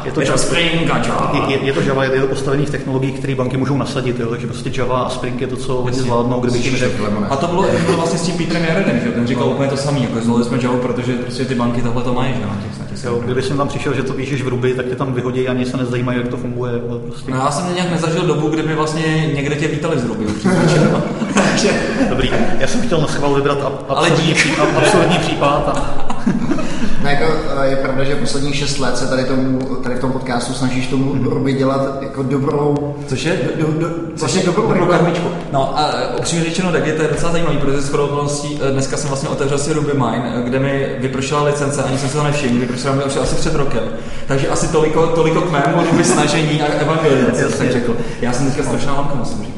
[0.05, 1.47] Je to Java, Spring a Java.
[1.49, 4.47] Je, je, to Java, je to postavený v technologiích, které banky můžou nasadit, jo, takže
[4.47, 7.09] prostě Java a Spring je to, co oni zvládnou, kdyby tím řekl.
[7.31, 9.53] A to bylo, to bylo vlastně s tím Petrem Jaredem, že ten říkal no.
[9.53, 12.41] úplně to samý, jako zvolili jsme Java, protože prostě ty banky tohle to mají, že
[12.41, 15.15] na těch jo, Kdyby jsem tam přišel, že to píšeš v Ruby, tak tě tam
[15.15, 16.73] vyhodí, ani se nezajímají, jak to funguje.
[17.07, 17.31] Prostě.
[17.31, 20.25] No, já jsem nějak nezažil dobu, kdy mi vlastně někde tě vítali z Ruby.
[22.09, 25.69] Dobrý, já jsem chtěl na schvál vybrat absurdní, případ, absurdní případ.
[25.69, 26.16] A...
[27.07, 27.25] No, jako,
[27.63, 30.87] eh, je pravda, že posledních šest let se tady, tomu, tady v tom podcastu snažíš
[30.87, 31.57] tomu mm-hmm.
[31.57, 32.97] Dělat jako dobrou...
[33.07, 35.29] Což je, do, do, což je dobrou, dobrou karmičku.
[35.53, 38.97] No a eh, upřímně řečeno, tak je to docela zajímavý, protože s okolností eh, dneska
[38.97, 42.61] jsem vlastně otevřel si Ruby Mine, kde mi vypršela licence, ani jsem se to nevšiml,
[42.61, 43.83] vypršela mi už asi před rokem.
[44.27, 47.97] Takže asi toliko, toliko k mému snažení a evangelizaci, jsem řekl.
[48.21, 49.56] Já jsem dneska strašná lamka, musím říct.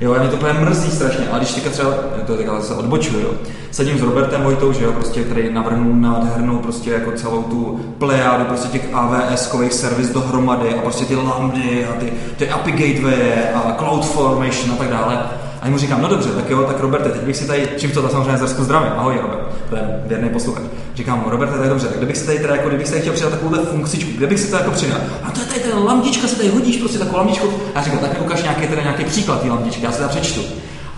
[0.00, 1.90] Jo, mě to úplně mrzí strašně, ale když teďka třeba,
[2.26, 3.30] to je takhle se odbočuju, jo,
[3.70, 8.44] sedím s Robertem Vojtou, že jo, prostě, který navrhnul nádhernou prostě jako celou tu plejádu
[8.44, 13.76] prostě těch AWS-kových servis dohromady a prostě ty lambdy a ty, ty API gateway a
[13.78, 15.18] cloud formation a tak dále.
[15.62, 18.08] A mu říkám, no dobře, tak jo, tak Roberte, teď bych si tady, čím to
[18.08, 20.64] samozřejmě Zersku zdravím, ahoj Robert, to je věrný posluchač.
[20.94, 23.30] Říkám, Roberte, je dobře, tak kdybych si tady teda, jako, kdybych si tady chtěl přidat
[23.30, 24.98] takovou funkcičku, kde bych si to jako přidal?
[25.22, 27.48] A to je tady ta lamdička, si tady hodíš, prostě takovou lamdičku.
[27.74, 30.40] A říkám, tak mi ukáž nějaký, teda nějaký příklad té lamdičky, já si to přečtu.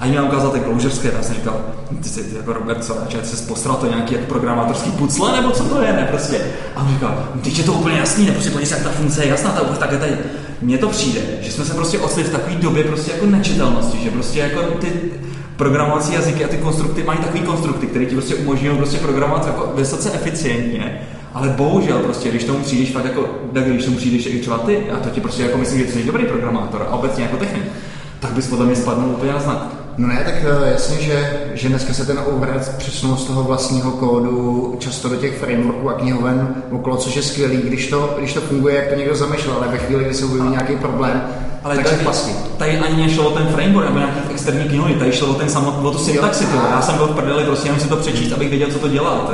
[0.03, 1.61] A jim ukázal ten closure já jsem říkal,
[2.03, 5.65] ty jsi ty jako Robert, že jsi postral to nějaký jako programátorský pucle, nebo co
[5.65, 6.41] to je, ne, prostě.
[6.77, 8.91] A on říkal, no, teď je to úplně jasný, ne, prostě podívej se, jak ta
[8.91, 10.13] funkce je jasná, ta úplně takhle tady.
[10.63, 14.11] Mně to přijde, že jsme se prostě osli v takové době prostě jako nečitelnosti, že
[14.11, 14.93] prostě jako ty
[15.57, 19.73] programovací jazyky a ty konstrukty mají takový konstrukty, které ti prostě umožňují prostě programovat jako
[19.77, 21.01] vysoce eficientně,
[21.35, 24.91] ale bohužel prostě, když tomu přijdeš fakt jako, tak když tomu přijdeš i třeba ty,
[24.91, 27.65] a to ti prostě jako myslím, že jsi dobrý programátor a obecně jako technik,
[28.21, 29.82] tak bys podle mě spadnul úplně na znak.
[29.99, 33.91] No ne, tak eh, jasně, že, že dneska se ten overhead přesunul z toho vlastního
[33.91, 38.41] kódu často do těch frameworků a knihoven okolo, což je skvělý, když to, když to
[38.41, 41.23] funguje, jak to někdo zamýšlel, ale ve chvíli, kdy se objeví nějaký problém,
[41.65, 42.31] ale tak tady, se.
[42.57, 45.87] Tady ani nešlo o ten framework nebo nějaký externí knihovny, tady šlo o ten samotný,
[45.87, 48.69] o tu syntaxi, já jsem byl v prdeli, prostě jenom si to přečíst, abych věděl,
[48.71, 49.31] co to dělá.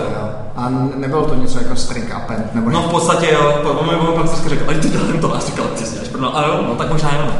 [0.56, 2.54] A nebylo to něco jako string append?
[2.54, 5.38] Nebo no v podstatě jo, po, po, po, pak řekl, ale ty dělám to, a
[5.38, 7.32] říkal, ty si no, a jo, no tak možná jo.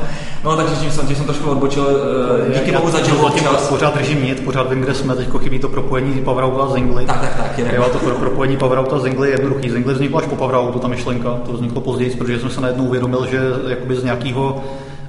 [0.48, 1.82] No, takže tím jsem, tím jsem trošku odbočil.
[1.82, 3.68] Uh, díky bohu za Java občas.
[3.68, 7.06] Pořád držím nit, pořád vím, kde jsme, teď chybí to propojení PowerOutu a Zingli.
[7.06, 7.58] Tak, tak, tak.
[7.58, 9.70] Je jo, to pro, propojení PowerOutu a Zingli je jednoduchý.
[9.70, 11.38] Zingli vzniklo až po PowerOutu, ta myšlenka.
[11.46, 14.62] To vzniklo později, protože jsem se najednou uvědomil, že jakoby z nějakého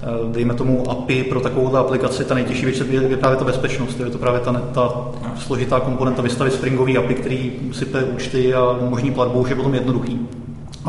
[0.04, 4.06] eh, dejme tomu API pro takovou aplikaci, ta nejtěžší věc je právě ta bezpečnost, je
[4.06, 4.94] to právě ta, ta
[5.38, 10.20] složitá komponenta vystavit stringový API, který sype účty a možný platbu už je potom jednoduchý.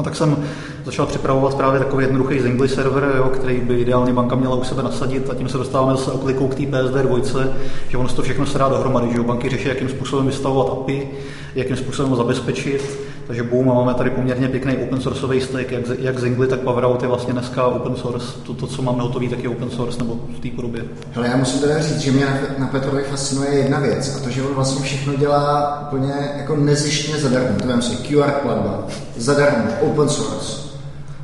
[0.00, 0.36] A tak jsem
[0.84, 4.82] začal připravovat právě takový jednoduchý Zingli server, jo, který by ideálně banka měla u sebe
[4.82, 7.52] nasadit a tím se dostáváme zase oklikou k té PSD dvojce,
[7.88, 11.08] že ono se to všechno se dá dohromady, že banky řeší, jakým způsobem vystavovat API,
[11.54, 12.98] jakým způsobem ho zabezpečit,
[13.30, 17.08] takže boom, máme tady poměrně pěkný open sourceový stack, jak, jak Zingli, tak PowerOut je
[17.08, 18.26] vlastně dneska open source.
[18.46, 20.84] To, to co máme hotový, tak je open source nebo v té podobě.
[21.12, 24.30] Hele, já musím teda říct, že mě na, na Petrovi fascinuje jedna věc, a to,
[24.30, 27.58] že on vlastně všechno dělá úplně jako nezištně zadarmo.
[27.58, 30.69] To si QR platba, zadarmo, open source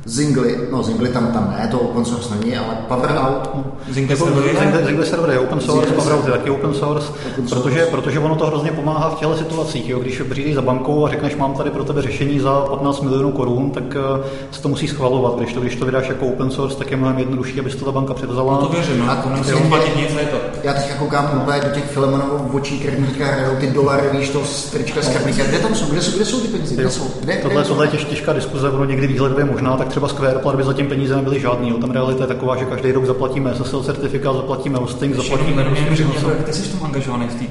[0.07, 3.49] Zingli, no Zingli tam, tam ne, to open source není, ale PowerOut.
[3.89, 7.63] Zingli, Zingli, Zingli server je open source, PowerOut je taky open source, open source.
[7.63, 9.89] Protože, protože ono to hrozně pomáhá v těchto situacích.
[9.89, 9.99] Jo?
[9.99, 13.71] Když přijdeš za bankou a řekneš, mám tady pro tebe řešení za 15 milionů korun,
[13.71, 15.39] tak uh, se to musí schvalovat.
[15.39, 17.91] Když to, když to vydáš jako open source, tak je mnohem jednodušší, abys to ta
[17.91, 18.53] banka převzala.
[18.53, 19.15] No to věřím, no.
[19.23, 20.37] to nemusím platit nic, je to.
[20.63, 24.45] Já teď koukám úplně do těch Filemonových očí, které mi hrajou ty dolary, víš, to
[24.45, 25.09] strička z
[25.47, 25.85] Kde tam jsou?
[25.85, 26.75] Kde jsou, kde jsou ty peníze?
[26.75, 27.11] Kde jsou?
[27.19, 30.63] Kde, tohle, tohle je těžká diskuze, ono někdy výhledově možná, tak třeba z QR platby
[30.63, 31.69] zatím peníze nebyly žádný.
[31.69, 31.77] Jo.
[31.77, 36.43] Tam realita je taková, že každý rok zaplatíme SSL certifikát, zaplatíme hosting, zaplatíme Všechny, jako,
[36.43, 37.45] ty jsi v tom angažovaný v té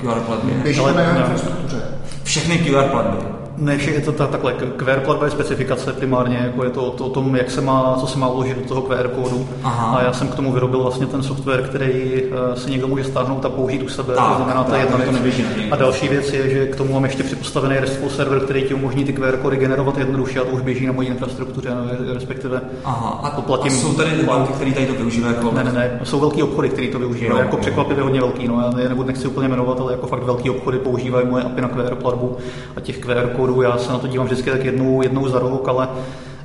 [0.00, 0.54] QR platbě.
[0.54, 1.82] Běžíme na infrastruktuře.
[2.24, 3.43] Všechny QR platby.
[3.56, 7.36] Ne, je to ta, takhle, QR platba je specifikace primárně, jako je to o, tom,
[7.36, 9.48] jak se má, co se má vložit do toho QR kódu.
[9.62, 9.98] Aha.
[9.98, 13.44] A já jsem k tomu vyrobil vlastně ten software, který uh, si někdo může stáhnout
[13.44, 14.14] a použít u sebe.
[14.14, 15.44] Tak, to znamená, ta jedna to neběží.
[15.70, 19.04] A další věc je, že k tomu mám ještě připostavený RESTful server, který ti umožní
[19.04, 23.20] ty QR kódy generovat jednoduše a to už běží na mojí infrastruktuře, no, respektive Aha.
[23.22, 23.72] A, to platím.
[23.72, 25.34] A jsou tady banky, které tady to využívají?
[25.34, 25.52] Jako...
[25.52, 27.40] Ne, ne, ne, jsou velký obchody, které to využívají.
[27.40, 28.48] jako překvapivě hodně velký.
[28.48, 31.60] No, já je nebudu, nechci úplně jmenovat, ale jako fakt velký obchody používají moje API
[31.60, 32.36] na QR platbu
[32.76, 35.68] a těch QR kódů já se na to dívám vždycky tak jednou, jednou za rok,
[35.68, 35.88] ale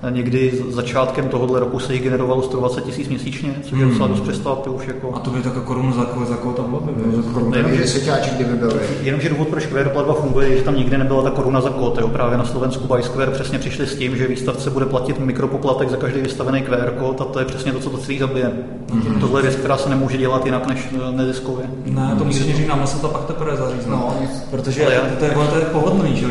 [0.09, 4.69] Někdy začátkem tohohle roku se jich generovalo 120 tisíc měsíčně, což je docela dost přestávky
[4.69, 5.15] už jako.
[5.15, 7.55] A to by taková korunu za, za koho tam bylo?
[7.55, 8.81] Jenom, že seťáček kdyby byl.
[9.01, 11.97] Jenomže důvod, proč QR platba funguje, je, že tam nikdy nebyla ta koruna za kód.
[12.01, 12.07] Jo.
[12.07, 15.97] Právě na Slovensku by Square přesně přišli s tím, že výstavce bude platit mikropoplatek za
[15.97, 18.51] každý vystavený QR kód a to je přesně to, co to celý zabije.
[18.88, 19.19] Mm-hmm.
[19.19, 21.65] Tohle je věc, která se nemůže dělat jinak než eh, neziskově.
[21.85, 24.15] Ne, to musíš říct, nám se to pak teprve zaříznout.
[24.21, 26.27] No, protože já, to, je, to je pohodlný, že?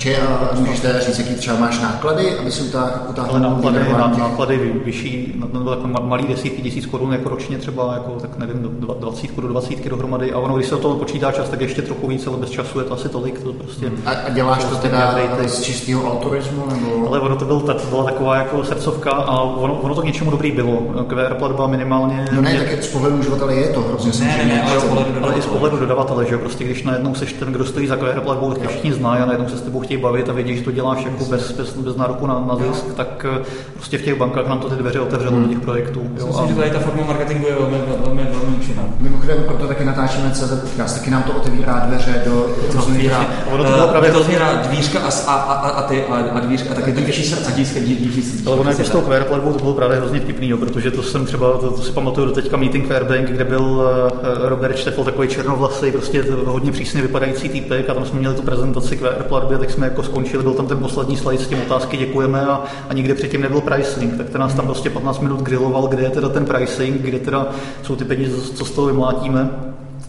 [0.00, 2.62] Počkej, a můžeš teda říct, jaký třeba máš náklady, aby si
[3.08, 7.94] utáhl náklady, na, náklady vyšší, na, na, jako malý desítky tisíc korun jako ročně třeba,
[7.94, 10.32] jako, tak nevím, do 20 do 20 dohromady.
[10.32, 12.78] A ono, když se o tom počítá čas, tak ještě trochu víc, ale bez času
[12.78, 13.42] je to asi tolik.
[13.42, 16.64] To prostě, a, a děláš to teda z čistého autorismu?
[16.70, 17.08] Nebo?
[17.08, 20.30] Ale ono to, byl, to byla taková jako srdcovka a ono, ono to k něčemu
[20.30, 20.82] dobrý bylo.
[21.08, 22.24] QR platba minimálně.
[22.32, 25.34] No ne, tak z pohledu uživatele je to hrozně ne, ne, ne, ale, ale, ale,
[25.34, 28.52] i z pohledu dodavatele, že prostě když najednou seš ten, kdo stojí za QR platbou,
[28.52, 31.04] tak všichni znají a najednou se s tebou chtějí bavit a vědí, že to děláš
[31.04, 33.26] jako bez, bez, bez nároku na, na zisk, tak
[33.74, 35.42] prostě v těch bankách nám to ty dveře otevřelo hmm.
[35.42, 36.00] do těch projektů.
[36.18, 36.48] Jo, Myslím, a...
[36.48, 38.82] že tady ta forma marketingu je velmi, velmi, velmi účinná.
[39.00, 43.64] Mimochodem, proto taky natáčíme CZ podcast, taky nám to otevírá dveře do různých no, ono
[43.64, 46.70] to bylo eh, právě to otevírá dvířka a, a, a, a, ty a, a dvířka,
[46.70, 48.50] a taky to těší srdce, díší srdce.
[48.50, 51.02] Ale ono jako s tou QR platbou to bylo právě hrozně vtipný, jo, protože to
[51.02, 55.04] jsem třeba, to, to si pamatuju do teďka meeting Fairbank, kde byl uh, Robert Štefel,
[55.04, 59.58] takový černovlasý, prostě hodně přísně vypadající týpek a tam jsme měli tu prezentaci QR platby,
[59.58, 62.94] tak jsme jako skončili, byl tam ten poslední slide s tím otázky, děkujeme a, a
[62.94, 66.28] nikde předtím nebyl pricing, tak ten nás tam prostě 15 minut griloval, kde je teda
[66.28, 67.48] ten pricing, kde teda
[67.82, 69.50] jsou ty peníze, co z toho vymlátíme.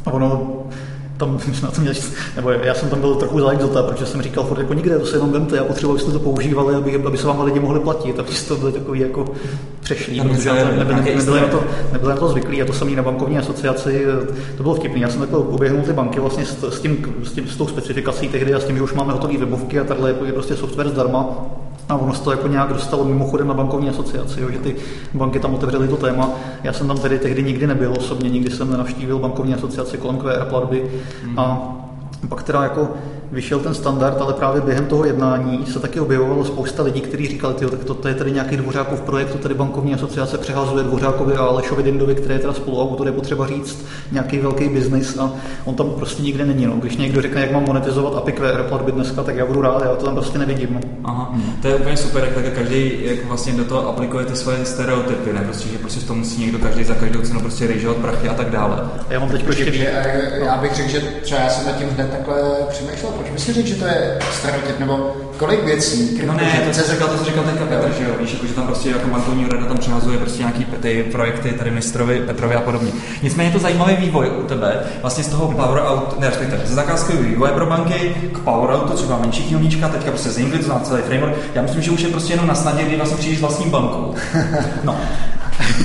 [0.05, 0.63] A ono
[1.21, 1.95] tam na to měli,
[2.35, 5.05] nebo já jsem tam byl trochu za exota, protože jsem říkal furt jako nikde, to
[5.05, 8.19] se jenom vemte, já potřebuji, abyste to používali, aby, aby se vám lidi mohli platit,
[8.19, 9.25] aby to byly takový jako
[9.79, 12.61] přešlý, protože nebyli, nebyli, nebyli, na to, nebyli na to zvyklí.
[12.61, 14.05] A to samý na bankovní asociaci,
[14.57, 15.01] to bylo vtipný.
[15.01, 18.27] Já jsem takhle oběhnul ty banky vlastně s, s, tím, s, tím, s tou specifikací
[18.27, 21.29] tehdy a s tím, že už máme hotové webovky a tady je prostě software zdarma,
[21.89, 24.75] a ono se to jako nějak dostalo mimochodem na bankovní asociaci, jo, že ty
[25.13, 26.29] banky tam otevřely to téma.
[26.63, 30.45] Já jsem tam tedy tehdy nikdy nebyl osobně, nikdy jsem nenavštívil bankovní asociaci kolem QR
[30.49, 30.91] platby.
[31.23, 31.39] Hmm.
[31.39, 31.75] A
[32.29, 32.89] pak teda jako
[33.31, 37.53] vyšel ten standard, ale právě během toho jednání se taky objevovalo spousta lidí, kteří říkali,
[37.53, 41.41] tyjo, tak to, to je tady nějaký Dvořákov projektu, tady bankovní asociace přehazuje Dvořákovi a
[41.41, 45.31] Alešovi Dindovi, který je teda spoluautor, je potřeba říct nějaký velký biznis a
[45.65, 46.65] on tam prostě nikde není.
[46.65, 46.73] No.
[46.73, 49.95] Když někdo řekne, jak mám monetizovat API QR platby dneska, tak já budu rád, já
[49.95, 50.69] to tam prostě nevidím.
[50.71, 50.79] No.
[51.03, 54.65] Aha, to je úplně super, jak tak každý jak vlastně do toho aplikuje ty svoje
[54.65, 55.41] stereotypy, ne?
[55.41, 58.49] Prostě, že prostě to musí někdo každý za každou cenu prostě rýžovat prachy a tak
[58.49, 58.75] dále.
[59.09, 59.91] A já mám teď ještě...
[60.45, 62.35] Já bych řekl, že třeba já jsem nad tím hned takhle
[62.69, 66.21] přemýšlel, proč bys řekl, že to je stereotyp, nebo kolik věcí?
[66.25, 68.53] No ne, to, co říkal, to, co říkal teďka Petr, že jo, víš, jako, že
[68.53, 72.61] tam prostě jako bankovní rada tam přehazuje prostě nějaký ty projekty, tady mistrovi, Petrovi a
[72.61, 72.91] podobně.
[73.21, 76.75] Nicméně je to zajímavý vývoj u tebe, vlastně z toho Power Out, ne, respektive ze
[76.75, 80.79] zakázkového vývoje pro banky k Power Outu, třeba menší knihovnička, teďka prostě z English, to
[80.83, 81.35] celý framework.
[81.55, 84.15] Já myslím, že už je prostě jenom na snadě, kdy vlastně přijdeš vlastní bankou.
[84.83, 84.97] No,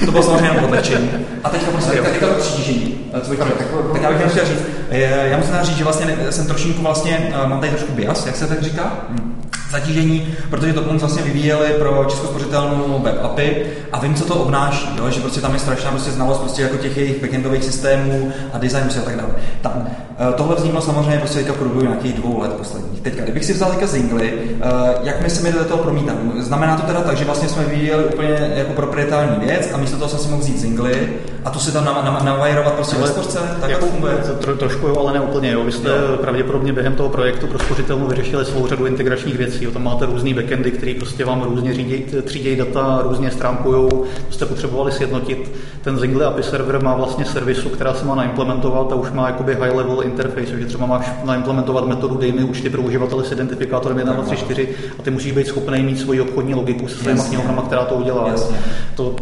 [0.04, 1.10] to bylo samozřejmě jenom odlečení.
[1.44, 2.98] A teďka prostě teďka, teďka to přitížení.
[3.22, 3.48] Co bych tak,
[3.92, 7.60] tak já bych chtěl říct, já musím říct, že vlastně jsem trošku vlastně, eh, mám
[7.60, 8.92] tady trošku bias, jak se tak říká?
[9.08, 9.36] Hmm
[9.70, 14.88] zatížení, protože to vlastně vyvíjeli pro Českou spořitelnou web API a vím, co to obnáší,
[14.96, 15.10] jo?
[15.10, 18.90] že prostě tam je strašná prostě znalost prostě jako těch jejich backendových systémů a designu
[18.98, 19.30] a tak dále.
[19.64, 20.05] Eh,
[20.36, 23.00] tohle vzniklo samozřejmě prostě teďka v průběhu nějakých dvou let posledních.
[23.00, 24.68] Teďka, kdybych si vzal teďka Zingly, eh,
[25.02, 26.32] jak my se mi do toho promítám?
[26.38, 30.08] Znamená to teda tak, že vlastně jsme vyvíjeli úplně jako proprietární věc a místo toho
[30.08, 31.08] jsem si mohl vzít Zingly
[31.44, 31.84] a tu si tam
[32.24, 33.38] navajrovat prostě ve spořce?
[33.60, 34.14] Tak jako, to funguje?
[34.16, 35.52] Tro, trošku jo, ale ne úplně.
[35.52, 35.64] Jo.
[35.64, 36.16] Vy jste jo.
[36.20, 39.66] pravděpodobně během toho projektu pro spořitelnu vyřešili svou řadu integračních věcí věcí.
[39.72, 43.88] Tam máte různé backendy, které prostě vám různě řídí, třídějí data, různě stránkují.
[44.30, 45.52] Jste potřebovali sjednotit.
[45.82, 49.54] Ten Zingle API server má vlastně servisu, která se má naimplementovat a už má jakoby
[49.54, 53.98] high level interface, že třeba máš naimplementovat metodu dej mi účty pro uživatele s identifikátorem
[53.98, 57.20] 1, 2, 3, 4 a ty musíš být schopný mít svoji obchodní logiku se svými
[57.20, 58.28] knihovnama, která to udělá.
[58.28, 58.56] Jasně.
[58.94, 59.16] To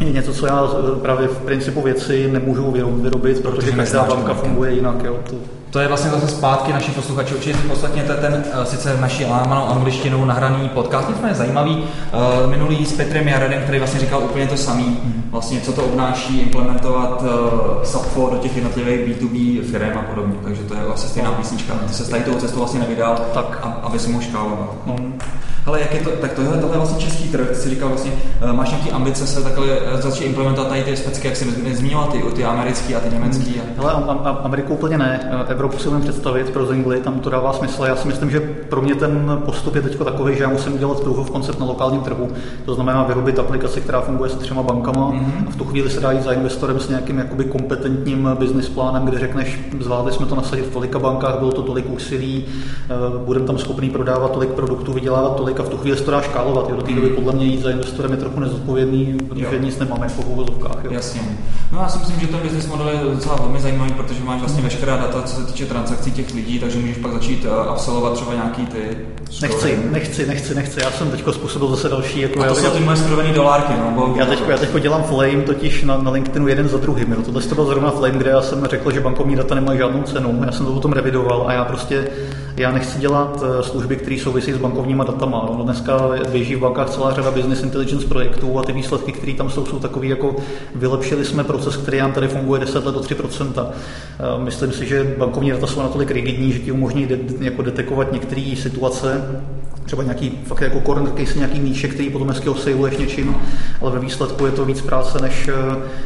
[0.00, 4.72] je něco, co já eh, právě v principu věci nemůžu vyrobit, protože, každá banka funguje
[4.72, 5.04] jinak.
[5.04, 5.18] Jo.
[5.30, 5.36] To,
[5.70, 7.34] to je vlastně zase zpátky naši posluchači.
[7.34, 11.76] Určitě poslechněte ten uh, sice naší lámanou angličtinou nahraný podcast, nicméně zajímavý.
[11.76, 14.98] Uh, minulý s Petrem Jaredem, který vlastně říkal úplně to samý.
[15.30, 17.24] Vlastně, co to obnáší implementovat
[17.82, 20.34] SAPFO do těch jednotlivých B2B firm a podobně.
[20.44, 21.74] Takže to je vlastně stejná písnička.
[21.86, 23.68] Ty se tady tou cestou vlastně nevydal, tak.
[23.82, 24.70] Aby si mohl škálovat.
[24.86, 24.96] No.
[25.66, 28.12] Ale jak je to, tak tohle, tohle je vlastně český trh, ty jsi říkal vlastně,
[28.52, 32.44] máš nějaký ambice se takhle začít implementovat tady ty specky, jak jsi nezmínila ty, ty
[32.44, 33.60] americký a ty německý.
[33.78, 33.82] A...
[33.82, 33.92] Ale
[34.42, 35.44] Ameriku úplně ne.
[35.48, 37.84] Evropu si představit pro Zingli, tam to dává smysl.
[37.84, 41.00] Já si myslím, že pro mě ten postup je teď takový, že já musím udělat
[41.00, 42.28] proof of concept na lokálním trhu.
[42.64, 45.10] To znamená vyrobit aplikaci, která funguje se třema bankama.
[45.10, 45.48] Mm-hmm.
[45.48, 49.04] A v tu chvíli se dá jít za investorem s nějakým jakoby kompetentním business plánem,
[49.04, 53.46] kde řekneš, zvládli jsme to nasadit v tolika bankách, bylo to tolik úsilí, eh, budeme
[53.46, 56.68] tam schopný prodávat tolik produktů, vydělávat tolik a v tu chvíli se to dá škálovat.
[56.68, 56.76] Jo.
[56.76, 59.62] Do té doby podle mě jít za investorem je trochu nezodpovědný, protože jo.
[59.62, 60.84] nic nemáme po uvozovkách.
[60.90, 61.20] Jasně.
[61.72, 64.62] No já si myslím, že ten business model je docela velmi zajímavý, protože máš vlastně
[64.62, 68.34] veškerá data, co se týče transakcí těch lidí, takže můžeš pak začít uh, absolvovat třeba
[68.34, 68.96] nějaký ty
[69.42, 70.80] Nechci, nechci, nechci, nechci.
[70.80, 72.20] Já jsem teď způsobil zase další.
[72.20, 73.90] Jako a to jsou ty moje skrovený dolárky, no.
[73.90, 74.14] Bo...
[74.16, 77.12] Já teď já teďko dělám flame totiž na, na LinkedInu jeden za druhým.
[77.12, 77.22] Jo.
[77.22, 80.42] Tohle to byl zrovna flame, kde já jsem řekl, že bankovní data nemají žádnou cenu.
[80.46, 82.10] Já jsem to potom revidoval a já prostě
[82.56, 85.48] já nechci dělat eh, služby, které souvisí s bankovníma datama.
[85.50, 89.50] No, dneska běží v bankách celá řada business intelligence projektů a ty výsledky, které tam
[89.50, 90.36] jsou, jsou takové jako
[90.74, 93.66] vylepšili jsme proces, který nám tady funguje 10 let do 3%.
[93.66, 98.12] Eh, myslím si, že bankovní data jsou natolik rigidní, že ti umožní de- jako detekovat
[98.12, 99.22] některé situace,
[99.84, 103.36] třeba nějaký fakt jako corner case, nějaký níše, který potom hezky osejluješ něčím,
[103.80, 105.50] ale ve výsledku je to víc práce než,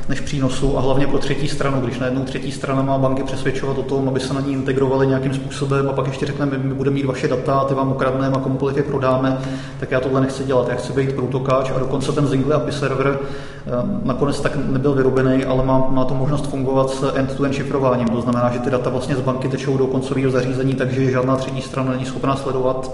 [0.08, 3.82] než přínosu a hlavně pro třetí stranu, když najednou třetí strana má banky přesvědčovat o
[3.82, 7.04] tom, aby se na ní integrovali nějakým způsobem a pak ještě řekneme, my budeme mít
[7.04, 9.38] vaše data, ty vám ukradneme a komukoliv je prodáme,
[9.80, 10.68] tak já tohle nechci dělat.
[10.68, 13.70] Já chci být protokáč a dokonce ten Zingle API server eh,
[14.04, 18.08] nakonec tak nebyl vyrobený, ale má, má to možnost fungovat s end-to-end šifrováním.
[18.08, 21.62] To znamená, že ty data vlastně z banky tečou do koncového zařízení, takže žádná třetí
[21.62, 22.90] strana není schopná sledovat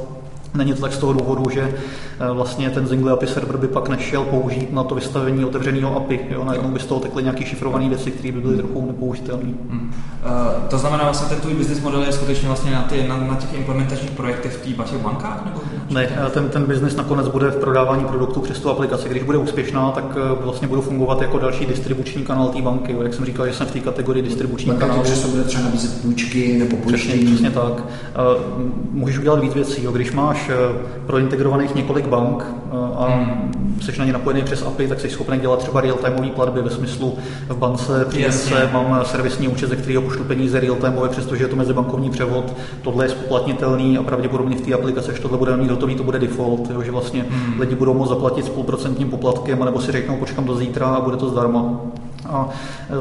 [0.57, 3.89] Není to tak z toho důvodu, že eh, vlastně ten Zingle API server by pak
[3.89, 6.21] nešel použít na to vystavení otevřeného API.
[6.31, 6.45] Jo?
[6.45, 9.53] Najednou by z toho tekly nějaké šifrované věci, které by byly trochu nepoužitelné.
[9.71, 9.93] Hmm.
[10.25, 13.35] Uh, to znamená, vlastně ten tvůj business model je skutečně vlastně na, ty, na, na
[13.35, 15.45] těch implementačních projektech v těch bankách?
[15.45, 19.09] Nebo ne, eh, ten, ten business nakonec bude v prodávání produktů přes tu aplikaci.
[19.09, 20.05] Když bude úspěšná, tak
[20.41, 22.93] vlastně budu fungovat jako další distribuční kanál té banky.
[22.93, 23.03] Jo?
[23.03, 25.05] Jak jsem říkal, že jsem v té kategorii distribuční kanál.
[25.05, 27.19] že se bude třeba nabízet půjčky nebo pojištění.
[27.19, 27.73] Přesně, přesně tak.
[27.73, 29.85] Uh, můžeš udělat víc věcí.
[29.85, 29.93] Jo?
[29.93, 30.75] Když máš Eh,
[31.07, 33.79] prointegrovaných několik bank eh, a hmm.
[33.81, 37.19] jsi na ně napojený přes API, tak jsi schopný dělat třeba real-timeové platby ve smyslu
[37.49, 42.11] v bance, příjemce, mám servisní účet, ze kterého pošlu peníze real-timeové, přestože je to mezibankovní
[42.11, 42.53] převod,
[42.83, 46.19] tohle je spoplatnitelný a pravděpodobně v té aplikaci, až tohle bude mít hotový, to bude
[46.19, 47.61] default, jo, že vlastně hmm.
[47.61, 51.17] lidi budou moct zaplatit s půlprocentním poplatkem, nebo si řeknou, počkám do zítra a bude
[51.17, 51.81] to zdarma.
[52.29, 52.49] A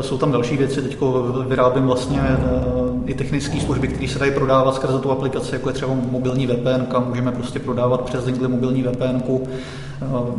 [0.02, 0.98] jsou tam další věci, teď
[1.48, 2.22] vyrábím vlastně
[3.06, 6.86] i technické služby, které se dají prodávat skrze tu aplikaci, jako je třeba mobilní VPN,
[6.92, 9.40] kam můžeme prostě prodávat přes Zingli mobilní VPN e,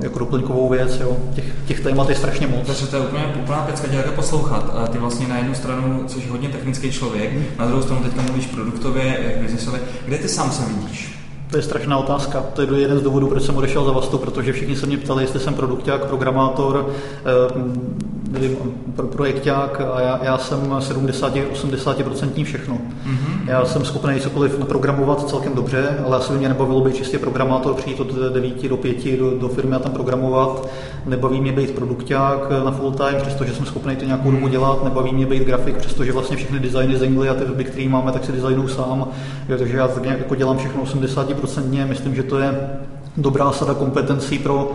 [0.03, 1.01] jako doplňkovou věc.
[1.01, 1.17] Jo.
[1.35, 2.67] Těch, těch témat je strašně moc.
[2.67, 4.89] Takže to je úplně úplná pecka tě poslouchat.
[4.91, 9.39] Ty vlastně na jednu stranu jsi hodně technický člověk, na druhou stranu teďka mluvíš produktově,
[9.43, 9.81] biznesově.
[10.07, 11.24] Kde ty sám se vidíš?
[11.55, 12.45] To je strašná otázka.
[12.53, 15.23] To je jeden z důvodů, proč jsem odešel za Vastu, protože všichni se mě ptali,
[15.23, 16.91] jestli jsem produkták, programátor,
[17.25, 18.57] eh, nevím,
[18.97, 22.75] pro projekták a já, já jsem 70-80% všechno.
[22.75, 23.39] Mm-hmm.
[23.47, 28.01] Já jsem schopný cokoliv naprogramovat celkem dobře, ale asi mě nebavilo být čistě programátor, přijít
[28.01, 30.69] od 9 do 5 do, do firmy a tam programovat.
[31.07, 34.85] Nebaví mě být produkták na full time, přestože jsem schopný to nějakou dobu dělat.
[34.85, 38.13] Nebaví mě být grafik, přestože vlastně všechny designy z Engly a ty weby, které máme,
[38.13, 39.09] tak si designuju sám.
[39.49, 41.44] Takže já tak nějak jako dělám všechno 80%.
[41.87, 42.79] Myslím, že to je
[43.17, 44.73] dobrá sada kompetencí pro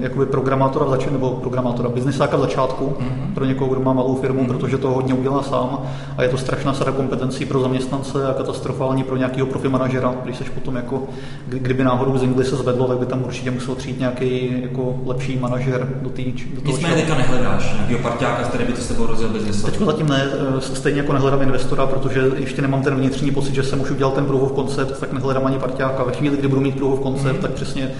[0.00, 3.34] jakoby programátora v začátku, nebo programátora, biznesáka v začátku, mm-hmm.
[3.34, 4.46] pro někoho, kdo má malou firmu, mm-hmm.
[4.46, 5.78] protože to hodně udělá sám
[6.16, 10.36] a je to strašná sada kompetencí pro zaměstnance a katastrofální pro nějakého profi manažera, když
[10.36, 11.02] seš potom jako,
[11.48, 15.38] kdyby náhodou z Ingli se zvedlo, tak by tam určitě musel přijít nějaký jako lepší
[15.38, 16.76] manažer do, tý, do toho.
[16.76, 19.62] Nicméně teďka nehledáš nějakého parťáka, který by to s tebou rozjel biznes.
[19.62, 20.24] Teď zatím ne,
[20.58, 24.12] eh, stejně jako nehledám investora, protože ještě nemám ten vnitřní pocit, že jsem už udělal
[24.12, 26.04] ten proof of concept, tak nehledám ani parťáka.
[26.04, 27.42] Ve chvíli, kdy budu mít proof of concept, mm-hmm.
[27.42, 27.90] tak přesně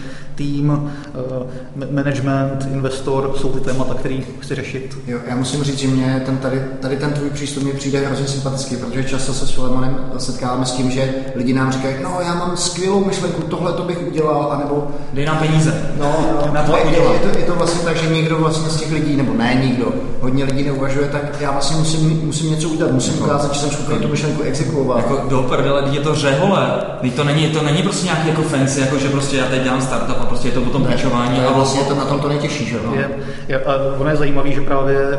[0.41, 4.99] tým, eh, management, investor jsou ty témata, které chci řešit.
[5.07, 8.27] Jo, já musím říct, že mě ten tady, tady ten tvůj přístup mi přijde hrozně
[8.27, 12.35] sympatický, protože často se s Filimonem setkáváme s tím, že lidi nám říkají, no já
[12.35, 14.89] mám skvělou myšlenku, tohle to bych udělal, anebo...
[15.13, 15.93] Dej nám peníze.
[15.99, 16.17] No,
[16.47, 18.93] no na to je, je, to, je to vlastně tak, že někdo vlastně z těch
[18.93, 23.13] lidí, nebo ne nikdo, hodně lidí neuvažuje, tak já vlastně musím, musím něco udělat, musím
[23.15, 24.97] jako, ukázat, že jsem schopný tu myšlenku exekuovat.
[24.97, 26.81] Jako do prdele, je to řehole.
[27.17, 30.17] To není, to není prostě nějaký jako fancy, jako že prostě já teď dělám startup
[30.21, 32.79] a prostě je to potom pičování to je vlastně to na tom to nejtěžší, že
[32.87, 32.95] no?
[32.95, 33.11] Je,
[33.49, 35.19] je, a ono je zajímavé, že právě eh,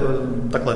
[0.52, 0.76] takhle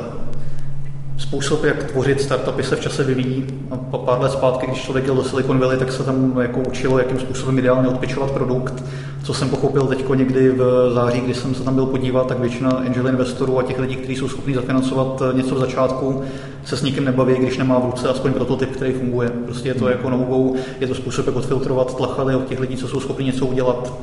[1.18, 3.46] způsob, jak tvořit startupy se v čase vyvíjí.
[3.72, 7.00] A pár let zpátky, když člověk jel do Silicon Valley, tak se tam jako učilo,
[7.00, 8.84] jakým způsobem ideálně odpičovat produkt.
[9.24, 12.70] Co jsem pochopil teď někdy v září, když jsem se tam byl podívat, tak většina
[12.72, 16.24] angel investorů a těch lidí, kteří jsou schopni zafinancovat něco v začátku,
[16.66, 19.30] se s nikým nebaví, když nemá v ruce aspoň prototyp, který funguje.
[19.30, 22.88] Prostě je to jako novou, je to způsob, jak odfiltrovat tlachady od těch lidí, co
[22.88, 23.94] jsou schopni něco udělat.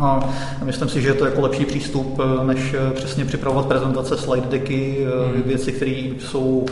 [0.00, 0.30] A
[0.64, 5.42] myslím si, že je to jako lepší přístup, než přesně připravovat prezentace, slide decky, hmm.
[5.42, 6.66] věci, které jsou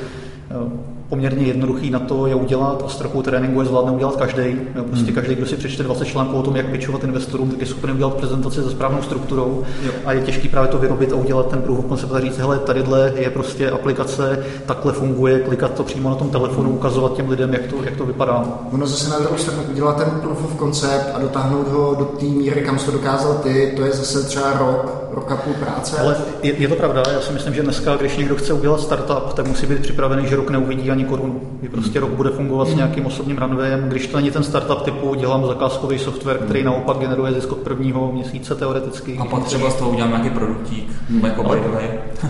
[1.10, 4.56] poměrně jednoduchý na to je udělat a s trochu tréninku je zvládne udělat každý.
[4.86, 5.14] Prostě hmm.
[5.14, 8.14] každý, kdo si přečte 20 článků o tom, jak pičovat investorům, tak je schopen udělat
[8.14, 9.92] prezentaci se správnou strukturou jo.
[10.04, 12.58] a je těžký právě to vyrobit a udělat ten proof of concept a říct, hele,
[12.58, 17.52] tadyhle je prostě aplikace, takhle funguje, klikat to přímo na tom telefonu, ukazovat těm lidem,
[17.52, 18.44] jak to, jak to vypadá.
[18.72, 22.24] Ono zase na druhou stranu udělat ten proof of concept a dotáhnout ho do té
[22.24, 25.98] míry, kam jsi to dokázal ty, to je zase třeba rok, rok a půl práce.
[25.98, 29.32] Ale je, je, to pravda, já si myslím, že dneska, když někdo chce udělat startup,
[29.34, 31.40] tak musí být připravený, že rok neuvidí ani korunu.
[31.62, 33.88] Že prostě rok bude fungovat s nějakým osobním runwayem.
[33.88, 38.12] Když to není ten startup typu, dělám zakázkový software, který naopak generuje zisk od prvního
[38.12, 39.18] měsíce teoreticky.
[39.18, 40.90] A pak třeba z toho udělám nějaký produktík,
[41.22, 41.60] jako ale,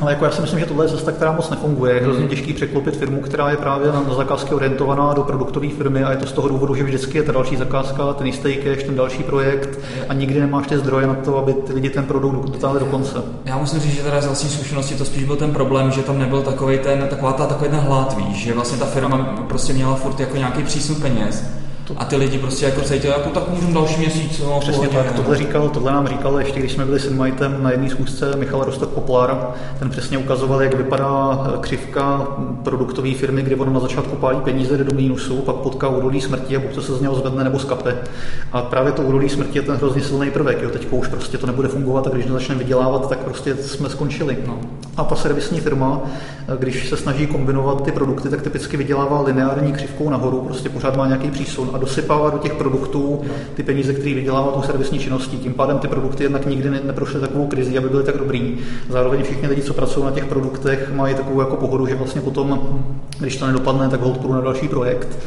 [0.00, 1.94] ale jako já si myslím, že tohle je cesta, která moc nefunguje.
[1.94, 6.04] Je hrozně těžký překlopit firmu, která je právě na, na zakázky orientovaná do produktové firmy
[6.04, 8.82] a je to z toho důvodu, že vždycky je ta další zakázka, ten jistý cash,
[8.82, 12.50] ten další projekt a nikdy nemáš ty zdroje na to, aby ty lidi ten produkt
[12.50, 13.22] dotáhli do konce.
[13.44, 16.18] Já musím říct, že teda z vlastní zkušenosti to spíš byl ten problém, že tam
[16.18, 19.94] nebyl takový ten, taková ta, takový ten hlad, víš, že vlastně ta firma prostě měla
[19.94, 21.44] furt jako nějaký přísun peněz
[21.96, 24.42] a ty lidi prostě jako cítili, jako tak můžu další měsíc.
[24.44, 27.62] No, Přesně pohodě, tak, tohle, říkal, tohle nám říkal ještě, když jsme byli s Inmitem
[27.62, 32.26] na jedné schůzce Michal Rostok Poplar, ten přesně ukazoval, jak vypadá křivka
[32.62, 36.60] produktové firmy, kdy ono na začátku pálí peníze do mínusu, pak potká údolí smrti a
[36.60, 37.96] buď to se z něho zvedne nebo skape.
[38.52, 40.62] A právě to údolí smrti je ten hrozně silný prvek.
[40.62, 40.70] Jo.
[40.70, 44.38] Teď už prostě to nebude fungovat a když začne vydělávat, tak prostě jsme skončili.
[44.46, 44.58] No.
[44.96, 49.72] A ta servisní firma, eh, když se snaží kombinovat ty produkty, tak typicky vydělává lineární
[49.72, 53.20] křivkou nahoru, prostě pořád má nějaký přísun a dosypává do těch produktů
[53.54, 55.38] ty peníze, které vydělává tu servisní činností.
[55.38, 58.58] Tím pádem ty produkty jednak nikdy ne, neprošly takovou krizi, aby byly tak dobrý.
[58.88, 62.80] Zároveň všichni lidi, co pracují na těch produktech, mají takovou jako pohodu, že vlastně potom,
[63.18, 65.18] když to nedopadne, tak hold na další projekt.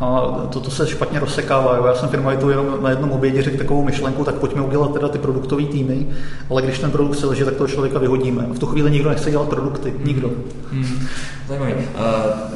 [0.00, 0.20] A
[0.52, 1.76] toto se špatně rozsekává.
[1.76, 1.86] Jo.
[1.86, 5.18] Já jsem firmajtu jenom na jednom obědě řekl takovou myšlenku, tak pojďme udělat teda ty
[5.18, 6.06] produktové týmy,
[6.50, 8.46] ale když ten produkt se leží, tak toho člověka vyhodíme.
[8.50, 9.94] A v tu chvíli nikdo nechce dělat produkty.
[10.04, 10.30] Nikdo.
[10.72, 11.06] Hmm.
[11.48, 11.72] Zajímavý.
[11.72, 11.80] Uh,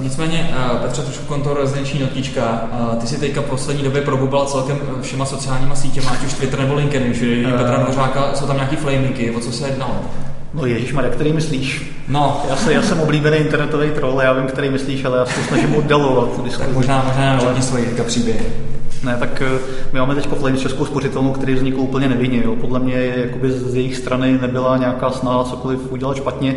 [0.02, 2.68] nicméně, uh, Petře, trošku kontor rezidenční notička.
[2.80, 6.58] Uh, ty si teďka v poslední době probubala celkem všema sociálníma sítěma, ať už Twitter
[6.58, 9.94] nebo LinkedIn, že uh, Petra Nořáka, jsou tam nějaký flamingy, o co se jednalo?
[10.58, 11.92] No Ježíš Maria, který myslíš?
[12.08, 12.42] No.
[12.48, 15.74] Já, se, já jsem oblíbený internetový troll, já vím, který myslíš, ale já se snažím
[15.74, 16.72] oddalovat tu diskuzi.
[16.72, 18.46] možná, možná nám svoji příběhy.
[19.04, 19.58] Ne, tak eh,
[19.92, 22.42] my máme teď Flames Českou spořitelnu, který vznikl úplně nevinně.
[22.44, 22.56] Jo.
[22.56, 26.56] Podle mě jakoby z jejich strany nebyla nějaká snaha cokoliv udělat špatně.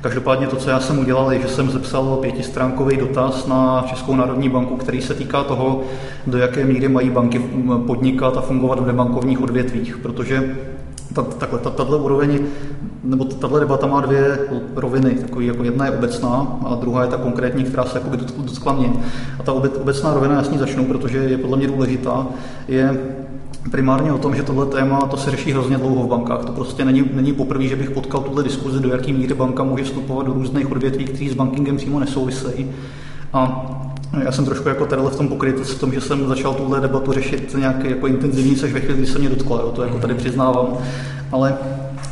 [0.00, 4.48] Každopádně to, co já jsem udělal, je, že jsem zepsal pětistránkový dotaz na Českou národní
[4.48, 5.82] banku, který se týká toho,
[6.26, 7.38] do jaké míry mají banky
[7.86, 10.56] podnikat a fungovat v nebankovních odvětvích, protože
[11.38, 12.38] takhle, tato úroveň,
[13.04, 14.38] nebo tato debata má dvě
[14.76, 15.10] roviny.
[15.10, 18.92] Takový, jako jedna je obecná a druhá je ta konkrétní, která se jakoby dotkla mě.
[19.38, 22.26] A ta obecná rovina, já s ní začnu, protože je podle mě důležitá,
[22.68, 23.00] je
[23.70, 26.44] primárně o tom, že tohle téma to se řeší hrozně dlouho v bankách.
[26.44, 29.84] To prostě není, není poprvé, že bych potkal tuhle diskuzi, do jaký míry banka může
[29.84, 32.70] vstupovat do různých odvětví, které s bankingem přímo nesouvisejí.
[33.32, 33.66] A
[34.24, 37.12] já jsem trošku jako tady v tom pokryt v tom, že jsem začal tuhle debatu
[37.12, 40.14] řešit nějak jako intenzivní, což ve chvíli, kdy se mě dotkla, jo, to jako tady
[40.14, 40.66] přiznávám.
[41.32, 41.54] Ale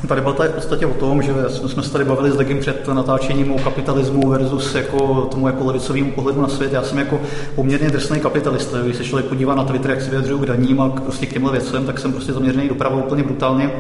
[0.09, 2.89] ta debata je v podstatě o tom, že jsme se tady bavili s Degim před
[2.89, 6.73] natáčením o kapitalismu versus jako tomu jako levicovému pohledu na svět.
[6.73, 7.21] Já jsem jako
[7.55, 8.79] poměrně drsný kapitalista.
[8.79, 11.53] Když se člověk podívá na Twitter, jak se vyjadřují k daním a prostě k těmhle
[11.53, 13.71] věcem, tak jsem prostě zaměřený doprava úplně brutálně.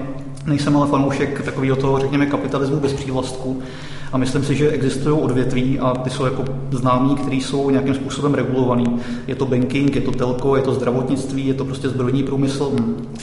[0.47, 3.63] Nejsem ale fanoušek takového toho, řekněme, kapitalismu bez přívlastku.
[4.13, 8.35] A myslím si, že existují odvětví a ty jsou jako známí, které jsou nějakým způsobem
[8.35, 9.01] regulovaný.
[9.27, 12.73] Je to banking, je to telko, je to zdravotnictví, je to prostě zbrojní průmysl.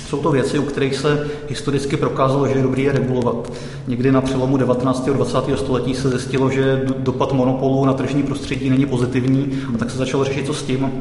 [0.08, 3.52] Jsou to věci, u kterých se historicky prokázalo, že je dobrý je regulovat.
[3.88, 5.08] Někdy na přelomu 19.
[5.08, 5.38] a 20.
[5.56, 10.24] století se zjistilo, že dopad monopolu na tržní prostředí není pozitivní a tak se začalo
[10.24, 10.92] řešit, co s tím.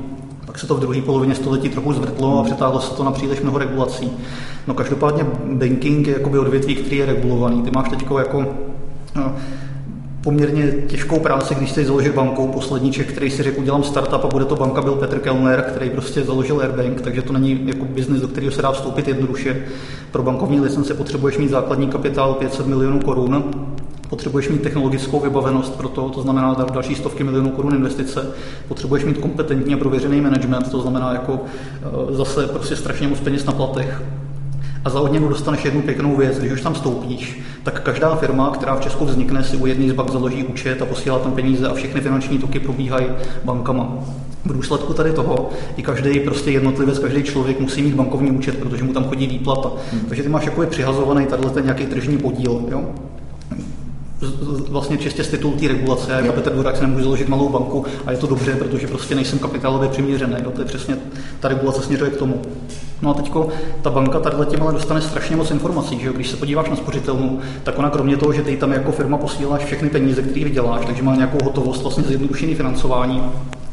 [0.46, 3.40] Pak se to v druhé polovině století trochu zvrtlo a přetáhlo se to na příliš
[3.40, 4.10] mnoho regulací.
[4.66, 7.62] No každopádně banking je jakoby odvětví, který je regulovaný.
[7.62, 8.46] Ty máš teď jako
[9.14, 9.32] no,
[10.20, 12.48] poměrně těžkou práci, když jsi založil banku.
[12.48, 15.90] Poslední Čech, který si řekl, udělám startup a bude to banka, byl Petr Kellner, který
[15.90, 19.62] prostě založil Airbank, takže to není jako biznis, do kterého se dá vstoupit jednoduše.
[20.10, 23.44] Pro bankovní licence potřebuješ mít základní kapitál 500 milionů korun,
[24.08, 28.26] potřebuješ mít technologickou vybavenost pro to, to znamená další stovky milionů korun investice,
[28.68, 33.44] potřebuješ mít kompetentní a prověřený management, to znamená jako eh, zase prostě strašně moc peněz
[33.44, 34.02] na platech
[34.86, 38.76] a za odměnu dostaneš jednu pěknou věc, když už tam stoupíš, tak každá firma, která
[38.76, 41.74] v Česku vznikne, si u jedné z bank založí účet a posílá tam peníze a
[41.74, 43.06] všechny finanční toky probíhají
[43.44, 43.98] bankama.
[44.44, 48.84] V důsledku tady toho i každý prostě jednotlivec, každý člověk musí mít bankovní účet, protože
[48.84, 49.70] mu tam chodí výplata.
[49.92, 50.00] Hmm.
[50.00, 52.62] Takže ty máš jako přihazovaný tady ten nějaký tržní podíl.
[52.70, 52.84] Jo?
[54.68, 56.12] Vlastně čistě z titulu té regulace.
[56.12, 59.38] Jako Petr Durák si nemůžu založit malou banku a je to dobře, protože prostě nejsem
[59.38, 60.34] kapitálově přiměřený.
[60.44, 60.50] Jo?
[60.50, 60.96] To je přesně,
[61.40, 62.42] ta regulace směřuje k tomu.
[63.02, 63.48] No a teďko
[63.82, 66.12] ta banka tady tím ale dostane strašně moc informací, že jo?
[66.12, 69.64] když se podíváš na spořitelnu, tak ona kromě toho, že ty tam jako firma posíláš
[69.64, 73.22] všechny peníze, které vyděláš, takže má nějakou hotovost, vlastně zjednodušený financování,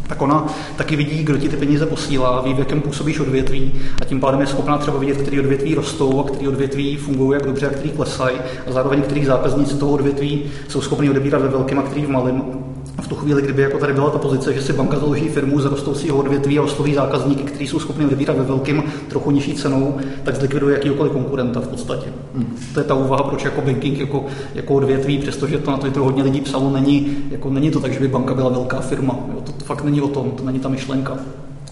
[0.08, 0.46] tak ona
[0.76, 4.42] taky vidí, kdo ti ty peníze posílá, ví, v jakém působíš odvětví a tím pádem
[4.42, 7.92] je schopná třeba vidět, který odvětví rostou a který odvětví fungují jak dobře a který
[7.92, 8.38] klesají.
[8.68, 12.63] A zároveň který zákazníci toho odvětví jsou schopni odebírat ve velkém a který v malém
[13.02, 15.66] v tu chvíli, kdyby jako tady byla ta pozice, že si banka založí firmu z
[15.66, 20.36] rostoucího odvětví a osloví zákazníky, kteří jsou schopni vybírat ve velkým trochu nižší cenou, tak
[20.36, 22.08] zlikviduje jakýkoliv konkurenta v podstatě.
[22.36, 22.58] Hmm.
[22.74, 24.26] To je ta úvaha, proč jako banking jako,
[24.56, 28.00] jako odvětví, přestože to na to hodně lidí psalo, není, jako není to tak, že
[28.00, 29.20] by banka byla velká firma.
[29.34, 31.18] Jo, to, to, fakt není o tom, to není ta myšlenka.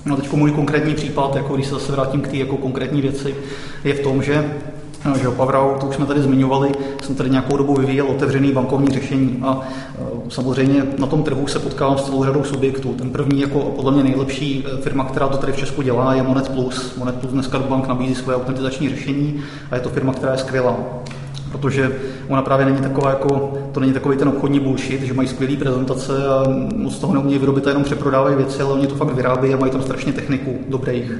[0.05, 3.35] No teď můj konkrétní případ, jako když se zase vrátím k té jako konkrétní věci,
[3.83, 4.53] je v tom, že
[5.05, 6.71] No, že Pavrau, to už jsme tady zmiňovali,
[7.03, 9.61] jsem tady nějakou dobu vyvíjel otevřený bankovní řešení a
[10.29, 12.93] samozřejmě na tom trhu se potkávám s celou řadou subjektů.
[12.93, 16.23] Ten první, jako podle mě nejlepší e, firma, která to tady v Česku dělá, je
[16.23, 16.95] Monet Plus.
[16.97, 20.77] Monet Plus dneska bank nabízí svoje autentizační řešení a je to firma, která je skvělá
[21.51, 21.91] protože
[22.27, 26.27] ona právě není taková jako, to není takový ten obchodní bullshit, že mají skvělé prezentace
[26.27, 26.43] a
[26.75, 29.71] moc toho neumějí vyrobit a jenom přeprodávají věci, ale oni to fakt vyrábějí a mají
[29.71, 31.11] tam strašně techniku dobrých.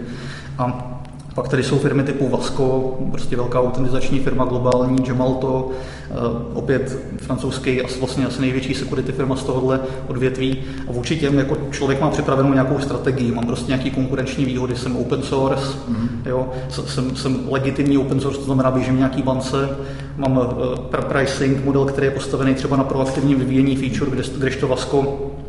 [0.57, 1.00] A
[1.35, 5.69] pak tady jsou firmy typu Vasco, prostě velká autentizační firma globální, Gemalto,
[6.09, 6.13] eh,
[6.53, 10.57] opět francouzský a vlastně asi největší security firma z tohohle odvětví.
[10.87, 14.97] A vůči těm jako člověk má připravenou nějakou strategii, mám prostě nějaký konkurenční výhody, jsem
[14.97, 16.29] open source, mm-hmm.
[16.29, 19.77] jo, jsem, jsem legitimní open source, to znamená běžím nějaký bance,
[20.17, 20.45] mám uh,
[20.87, 25.40] pricing model, který je postavený třeba na proaktivním vyvíjení feature, kde, kdežto Vasco Eh,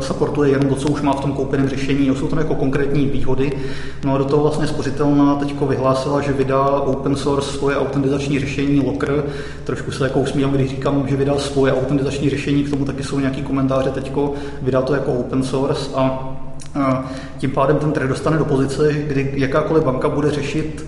[0.00, 2.16] supportuje jenom to, co už má v tom koupeném řešení.
[2.16, 3.52] Jsou tam jako konkrétní výhody.
[4.04, 8.80] No a do toho vlastně spořitelná teď vyhlásila, že vydá open source svoje autentizační řešení
[8.80, 9.24] Locker.
[9.64, 13.20] Trošku se jako usmívám, když říkám, že vydá svoje autentizační řešení, k tomu taky jsou
[13.20, 14.32] nějaký komentáře teďko.
[14.62, 16.32] Vydá to jako open source a
[17.38, 20.86] tím pádem ten trh dostane do pozice, kdy jakákoliv banka bude řešit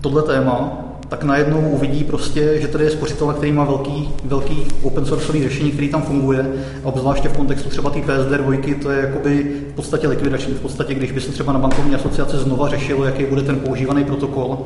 [0.00, 5.06] tohle téma, tak najednou uvidí prostě, že tady je spořitel, který má velký, velký open
[5.06, 6.52] source řešení, který tam funguje,
[6.84, 10.54] a obzvláště v kontextu třeba té PSD dvojky, to je jakoby v podstatě likvidační.
[10.54, 14.04] V podstatě, když by se třeba na bankovní asociaci znova řešilo, jaký bude ten používaný
[14.04, 14.58] protokol,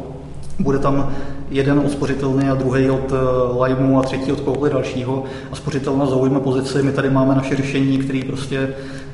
[0.63, 1.11] bude tam
[1.51, 6.07] jeden od spořitelny a druhý od eh, Limeu a třetí od kohokoliv dalšího a spořitelna
[6.07, 8.59] zaujme pozici, my tady máme naše řešení, které prostě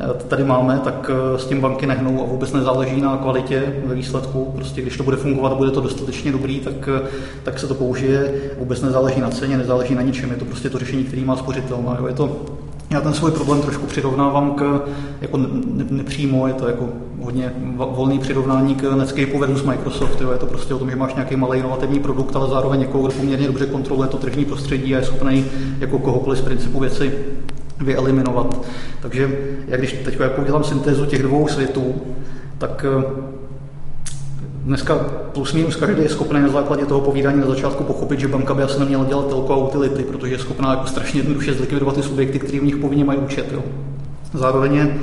[0.01, 3.95] eh, tady máme, tak eh, s tím banky nehnou a vůbec nezáleží na kvalitě ve
[3.95, 4.53] výsledku.
[4.55, 6.89] Prostě když to bude fungovat bude to dostatečně dobrý, tak,
[7.43, 8.33] tak se to použije.
[8.59, 10.31] Vůbec nezáleží na ceně, nezáleží na ničem.
[10.31, 11.99] Je to prostě to řešení, který má spořitelna.
[12.09, 12.37] Je to
[12.91, 14.83] já ten svůj problém trošku přirovnávám k,
[15.21, 15.41] jako
[15.91, 16.89] nepřímo, je to jako
[17.21, 20.21] hodně volný přirovnání k Netscapeu versus Microsoft.
[20.21, 20.33] Jo.
[20.33, 23.13] Je to prostě o tom, že máš nějaký malý inovativní produkt, ale zároveň někoho, kdo
[23.13, 25.45] poměrně dobře kontroluje to tržní prostředí a je schopný
[25.79, 27.13] jako kohokoliv z principu věci
[27.81, 28.61] vyeliminovat.
[29.01, 31.95] Takže jak když teď jako udělám syntézu těch dvou světů,
[32.59, 32.85] tak
[34.67, 34.95] Dneska
[35.33, 38.63] plus minus každý je schopný na základě toho povídání na začátku pochopit, že banka by
[38.63, 42.39] asi neměla dělat telko a utility, protože je schopná jako strašně jednoduše zlikvidovat ty subjekty,
[42.39, 43.53] které v nich povinně mají účet.
[43.53, 43.63] Jo.
[44.35, 44.99] Zároveň je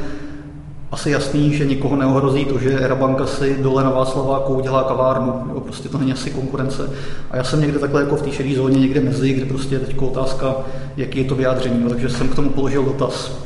[0.92, 5.34] asi jasný, že nikoho neohrozí to, že Erabanka si dole na Václaváku udělá kavárnu.
[5.54, 6.90] Jo, prostě to není asi konkurence.
[7.32, 9.80] A já jsem někde takhle jako v té šedé zóně, někde mezi, kde prostě je
[9.80, 10.56] teď otázka,
[10.98, 11.84] jaký je to vyjádření.
[11.84, 13.38] Jo, takže jsem k tomu položil dotaz.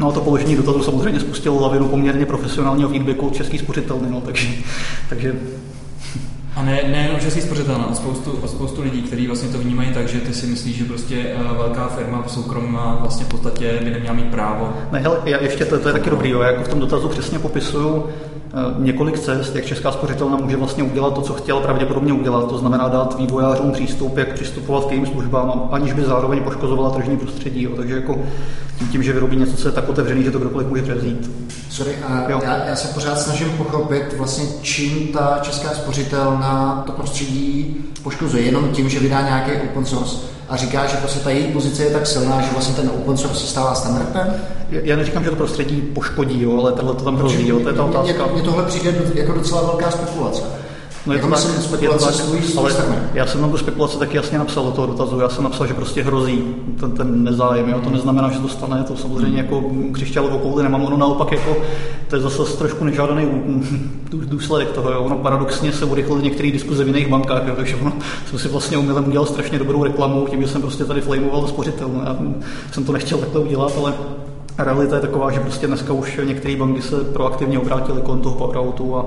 [0.00, 4.20] No a to položení dotazu samozřejmě spustilo lavinu poměrně profesionálního feedbacku od český spořitelny, no,
[4.20, 4.48] takže,
[5.08, 5.34] takže
[6.56, 10.34] a ne, nejenom český spořitelná, spoustu, spoustu lidí, kteří vlastně to vnímají tak, že ty
[10.34, 14.72] si myslíš, že prostě uh, velká firma soukromá vlastně v podstatě by neměla mít právo.
[14.92, 17.38] Ne, hele, já ještě to, to je taky dobrý, jo, jako v tom dotazu přesně
[17.38, 18.35] popisuju, Eh,
[18.78, 22.48] několik cest, jak Česká spořitelna může vlastně udělat to, co chtěla pravděpodobně udělat.
[22.48, 27.16] To znamená dát vývojářům přístup, jak přistupovat k jejím službám, aniž by zároveň poškozovala tržní
[27.16, 27.62] prostředí.
[27.62, 27.70] Jo.
[27.76, 28.18] Takže jako
[28.78, 31.30] tím, tím, že vyrobí něco, co je tak otevřený, že to kdokoliv může převzít.
[31.76, 37.76] Sorry, a já, já, se pořád snažím pochopit vlastně, čím ta Česká spořitelna to prostředí
[38.02, 38.42] poškozuje.
[38.42, 40.16] Jenom tím, že vydá nějaký open source
[40.48, 43.40] a říká, že prostě ta její pozice je tak silná, že vlastně ten open source
[43.40, 44.34] se stává standardem?
[44.70, 47.74] Já neříkám, že to prostředí poškodí, jo, ale tohle to tam hrozí, jo, to je
[47.74, 48.26] ta otázka.
[48.32, 50.42] Mně tohle přijde jako docela velká spekulace.
[51.06, 51.38] No je to tak,
[51.80, 52.12] je to tak,
[52.58, 52.72] ale
[53.14, 55.20] já jsem tam tu spekulaci taky jasně napsal do toho dotazu.
[55.20, 56.44] Já jsem napsal, že prostě hrozí
[56.80, 57.68] ten, ten nezájem.
[57.68, 57.80] Jo?
[57.84, 60.84] To neznamená, že to stane, to samozřejmě jako křišťálovou kouli nemám.
[60.84, 61.56] Ono naopak jako,
[62.08, 63.28] to je zase trošku nežádaný
[64.10, 64.90] důsledek toho.
[64.90, 65.00] Jo?
[65.00, 67.54] Ono paradoxně se urychlily některé diskuze v jiných bankách, jo?
[67.56, 67.92] takže ono,
[68.30, 72.02] jsem si vlastně umělem udělal strašně dobrou reklamu tím, že jsem prostě tady flamoval spořitelnu.
[72.04, 72.16] Já
[72.72, 73.94] jsem to nechtěl takhle udělat, ale
[74.58, 78.96] realita je taková, že prostě dneska už některé banky se proaktivně obrátily kolem toho poweroutu
[78.96, 79.06] a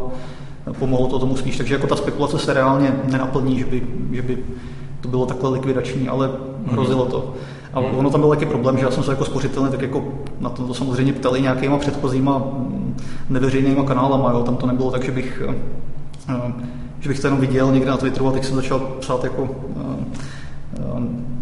[0.79, 1.57] pomohlo to tomu spíš.
[1.57, 4.37] Takže jako ta spekulace se reálně nenaplní, že by, že by
[5.01, 6.31] to bylo takhle likvidační, ale
[6.65, 7.33] hrozilo to.
[7.73, 10.03] A ono tam byl taky problém, že já jsem se jako spořitelný, tak jako
[10.39, 12.97] na to, to samozřejmě ptali nějakýma předchozíma mm,
[13.29, 14.43] neveřejnýma kanálama, jo.
[14.43, 16.53] tam to nebylo tak, že bych, eh,
[16.99, 20.05] že bych to jenom viděl někde na Twitteru a teď jsem začal psát jako eh,
[20.79, 21.38] eh,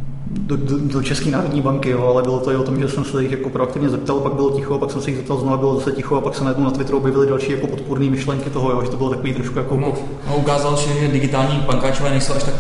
[0.48, 3.06] do, do, do České národní banky, jo, ale bylo to i o tom, že jsem
[3.06, 5.76] se jich jako proaktivně zeptal, pak bylo ticho, pak jsem se jich zeptal znovu, bylo
[5.76, 8.82] zase ticho a pak se najednou na Twitteru objevily další jako podpůrné myšlenky toho, jo,
[8.84, 9.94] že to bylo takový trošku jako No,
[10.30, 12.54] no ukázal, že digitální bankáčové nejsou až tak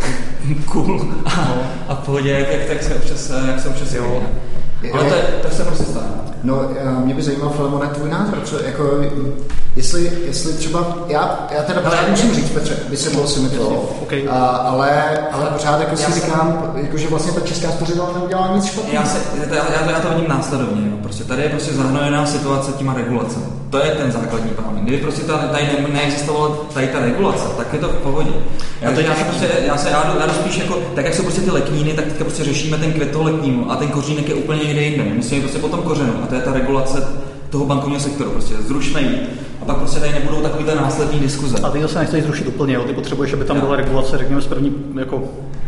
[0.65, 1.47] cool a,
[1.87, 4.23] a v pohodě, jak, jak, jak se občas, jak se občas jo.
[4.93, 6.07] Ale to, je- to se prostě stane.
[6.43, 8.83] No, eh, mě by zajímal, Filemone, tvůj názor, co, jako,
[9.75, 13.67] jestli, jestli třeba, já, já teda pořád musím říct, Petře, vysvětlil si mi to,
[14.01, 14.13] OK.
[14.29, 18.11] a, ale, ale pořád jako Já si jsem- říkám, jako, že vlastně ta česká spořitelna
[18.19, 18.95] neudělala nic špatného.
[18.95, 19.17] Já, se,
[19.51, 20.89] já, já, to, já to vidím následovně.
[20.91, 20.97] Jo.
[21.01, 23.45] Prostě tady je prostě zahnojená situace těma regulacemi.
[23.69, 24.83] To je ten základní problém.
[24.85, 28.29] Kdyby prostě ta, tady ne, neexistovala tady ta regulace, tak je to v pohodě.
[28.81, 31.41] Já, to, já, se prostě, já, se, já, já spíš jako, tak jak jsou prostě
[31.41, 34.63] ty lekníny, tak teďka prostě řešíme ten květ toho leknínu a ten kořínek je úplně
[34.63, 35.03] někde jinde.
[35.03, 37.07] Musíme prostě po tom kořenu to je ta regulace
[37.49, 38.31] toho bankovního sektoru.
[38.31, 39.19] Prostě zrušme ji
[39.67, 41.57] pak prostě tady nebudou takovýhle následní diskuze.
[41.63, 42.83] A ty zase nechceš zrušit úplně, jo?
[42.83, 45.23] ty potřebuješ, aby tam byla regulace, řekněme, z první, jako,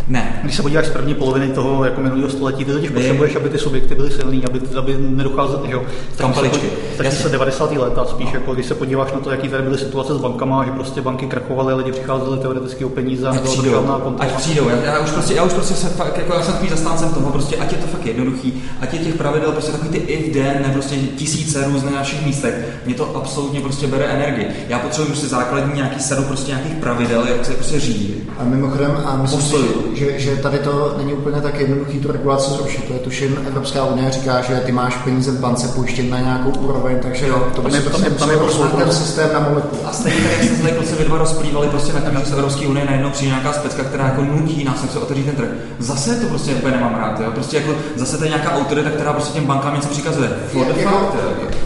[0.09, 3.49] Ne, když se podíváš z první poloviny toho jako minulého století, ty totiž potřebuješ, aby
[3.49, 5.83] ty subjekty byly silný, aby, aby nedocházelo, že jo,
[6.17, 6.69] Kampeličky.
[6.93, 7.23] stačí Jasně.
[7.23, 7.71] se 90.
[7.71, 10.71] léta, spíš jako, když se podíváš na to, jaký tady byly situace s bankama, že
[10.71, 14.15] prostě banky krachovaly, lidi přicházeli teoreticky o peníze a nebyla žádná kontrola.
[14.19, 14.69] ať přijdou.
[14.69, 17.31] Já, já, už prostě, já už prostě se fakt, jako já jsem takový zastáncem toho,
[17.31, 20.61] prostě ať je to fakt jednoduchý, ať je těch pravidel prostě takový ty if then,
[20.67, 22.79] ne prostě tisíce různých na všech místech.
[22.85, 24.47] Mě to absolutně prostě bere energii.
[24.69, 28.15] Já potřebuji prostě základní nějaký sadu prostě nějakých pravidel, jak se prostě řídí.
[28.39, 29.55] A mimochodem, a myslím si,
[29.93, 32.83] že, že tady to není úplně tak jednoduchý tu regulaci zrušit.
[32.87, 36.49] To je tuším, Evropská unie říká, že ty máš peníze v bance půjčit na nějakou
[36.49, 38.91] úroveň, takže Jo, to tam by je- se tam je- prostě tam je prostě- ten
[38.91, 39.81] systém na molekulu.
[39.85, 42.31] A stejně tak, jak se zde kluci vy dva rozplývali prostě na tom, že z
[42.31, 45.47] Evropské unie najednou přijde nějaká specka, která jako nutí nás, jak se otevřít ten trh.
[45.79, 47.31] Zase to prostě úplně nemám rád, jo.
[47.31, 50.29] Prostě jako zase to je nějaká autorita, která prostě těm bankám něco přikazuje.
[50.51, 51.15] For the Jako- fact.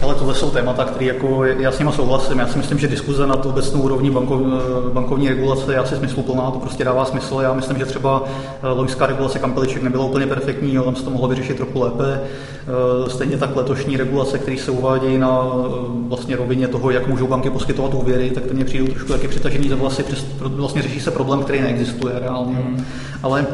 [0.02, 2.13] Ale tohle jsou témata, které jako, já s nimi souhlasím.
[2.14, 4.40] Já si myslím, že diskuze na tu obecnou úrovni bankov,
[4.92, 7.38] bankovní regulace je asi smysluplná, to prostě dává smysl.
[7.42, 8.24] Já myslím, že třeba
[8.62, 12.20] eh, loňská regulace kampeliček nebyla úplně perfektní, jo, tam se to mohlo vyřešit trochu lépe.
[12.20, 15.68] Eh, Stejně tak letošní regulace, které se uvádějí na eh,
[16.08, 19.68] vlastně rovině toho, jak můžou banky poskytovat úvěry, tak to mě přijdou trošku taky přitažený
[19.68, 20.04] za vlasy.
[20.40, 22.54] Vlastně řeší se problém, který neexistuje reálně.
[22.56, 22.84] jo.
[23.22, 23.46] Ale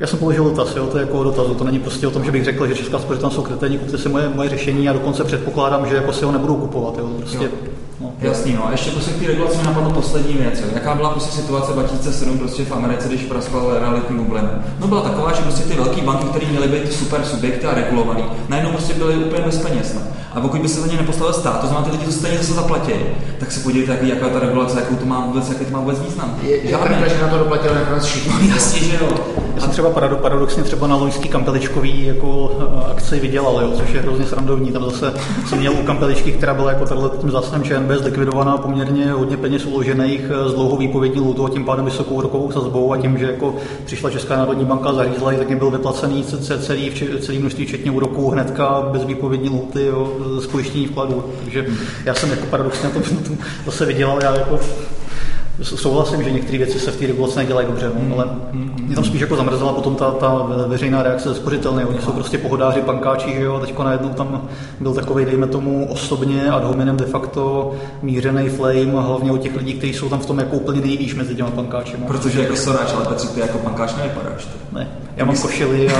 [0.00, 2.30] já jsem položil dotaz, jo, to je jako dotazu, to není prostě o tom, že
[2.32, 5.86] bych řekl, že česká spořitelna jsou kreténi, kupte si moje, moje řešení a dokonce předpokládám,
[5.86, 7.50] že jako si ho nebudou kupovat, jo, prostě, Jo.
[8.00, 8.12] no.
[8.20, 8.66] Jasný, no.
[8.68, 10.60] A ještě prostě k té regulaci mě napadlo poslední věc.
[10.60, 10.66] Jo.
[10.74, 14.50] Jaká byla prostě situace 2007 prostě v Americe, když praskla realitní bublina?
[14.80, 18.24] No byla taková, že prostě ty velké banky, které měly být super subjekty a regulovaný,
[18.48, 19.94] najednou prostě byly úplně bez peněz.
[19.94, 20.00] No.
[20.34, 22.52] A pokud by se za ně nepostavil stát, to znamená, ty lidi to stejně zase
[22.52, 22.92] zaplatí,
[23.38, 26.00] tak se podívejte, jaký, jaká ta regulace, jakou to má vůbec, jaký to má vůbec
[26.00, 26.34] význam.
[26.42, 28.32] Je, je pravda, že na to doplatili nakonec všichni.
[28.48, 29.08] No, jasně, že jo.
[29.54, 33.92] Já jsem třeba parado, paradoxně třeba na loňský kampeličkový jako eh, akci vydělal, jo, což
[33.92, 34.72] je hrozně srandovní.
[34.72, 35.14] Tam zase
[35.46, 39.66] jsem měl u kampeličky, která byla jako tady tím zásahem ČNB zlikvidovaná poměrně hodně peněz
[39.66, 43.26] uložených eh, s dlouhou výpovědní lůtou a tím pádem vysokou rokovou sazbou a tím, že
[43.26, 47.66] jako přišla Česká národní banka zařízla, tak jim byl vyplacený ce- ce- celý, celý množství
[47.66, 51.24] včetně úroků hnedka bez výpovědní jo, z pojištění vkladů.
[51.42, 51.66] Takže
[52.04, 53.34] já jsem jako paradoxně to, to
[53.66, 54.58] zase vydělal, já jako
[55.62, 58.26] Souhlasím, že některé věci se v té regulaci nedělají dobře, no, ale
[58.82, 61.84] mě tam spíš jako zamrzela potom ta, ta veřejná reakce ze spořitelny.
[61.84, 64.48] Oni jsou prostě pohodáři, pankáči, že jo, a teďko najednou tam
[64.80, 67.72] byl takový, dejme tomu, osobně ad hominem de facto
[68.02, 71.14] mířený flame, a hlavně u těch lidí, kteří jsou tam v tom jako úplně nejvýš
[71.14, 71.96] mezi těma pankáči.
[72.06, 74.44] Protože jako soráč, ale Petře, ty jako pankáč nevypadáš.
[74.44, 74.50] ty.
[74.72, 75.96] Ne, já mám košily, a,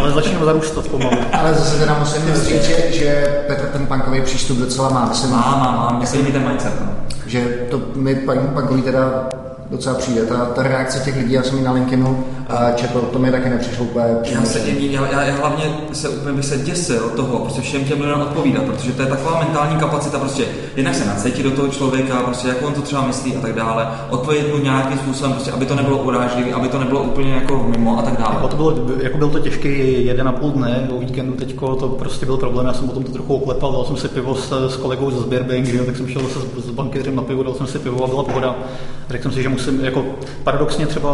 [0.00, 1.16] ale začínám zarůstat pomalu.
[1.32, 5.06] Ale zase teda musím říct, že, že Petr ten punkový přístup docela má.
[5.08, 6.72] Myslím, Má, má, má, líbí ten mindset.
[6.80, 6.92] No.
[7.30, 9.28] Že to mi pan- punkový teda
[9.70, 10.26] docela přijde.
[10.26, 13.50] Ta, ta reakce těch lidí, já jsem ji na LinkedInu uh, četl, to mi taky
[13.50, 17.60] nepřišlo úplně Já, se, já, já, já, hlavně se úplně bych se děsil toho, prostě
[17.60, 20.44] všem těm lidem odpovídat, protože to je taková mentální kapacita, prostě
[20.76, 23.88] jednak se nacítit do toho člověka, prostě jak on to třeba myslí a tak dále,
[24.10, 27.98] odpovědět mu nějakým způsobem, prostě, aby to nebylo urážlivé, aby to nebylo úplně jako mimo
[27.98, 28.34] a tak dále.
[28.34, 31.88] Jako to bylo, jako byl to těžký jeden a půl dne, o víkendu teďko to
[31.88, 34.76] prostě byl problém, já jsem potom to trochu oklepal, dal jsem si pivo s, s
[34.76, 37.66] kolegou ze Sberbank, že jo, tak jsem šel zase s bankéřem na pivo, dal jsem
[37.66, 38.56] si pivo a byla pohoda.
[39.10, 40.04] Řekl jsem si, že musím, jako
[40.44, 41.10] paradoxně třeba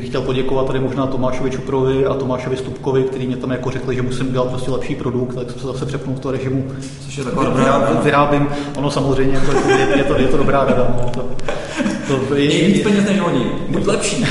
[0.00, 3.94] bych chtěl poděkovat tady možná Tomášovi Čuprovi a Tomášovi Stupkovi, který mě tam jako řekli,
[3.94, 6.64] že musím dělat prostě lepší produkt, tak jsem se zase přepnul v toho režimu.
[7.04, 10.94] Což je taková vyrábím, ono samozřejmě jako je, je, to, je to dobrá rada.
[11.02, 11.24] No, to,
[12.08, 14.26] to je, je víc peněz než oni, buď lepší.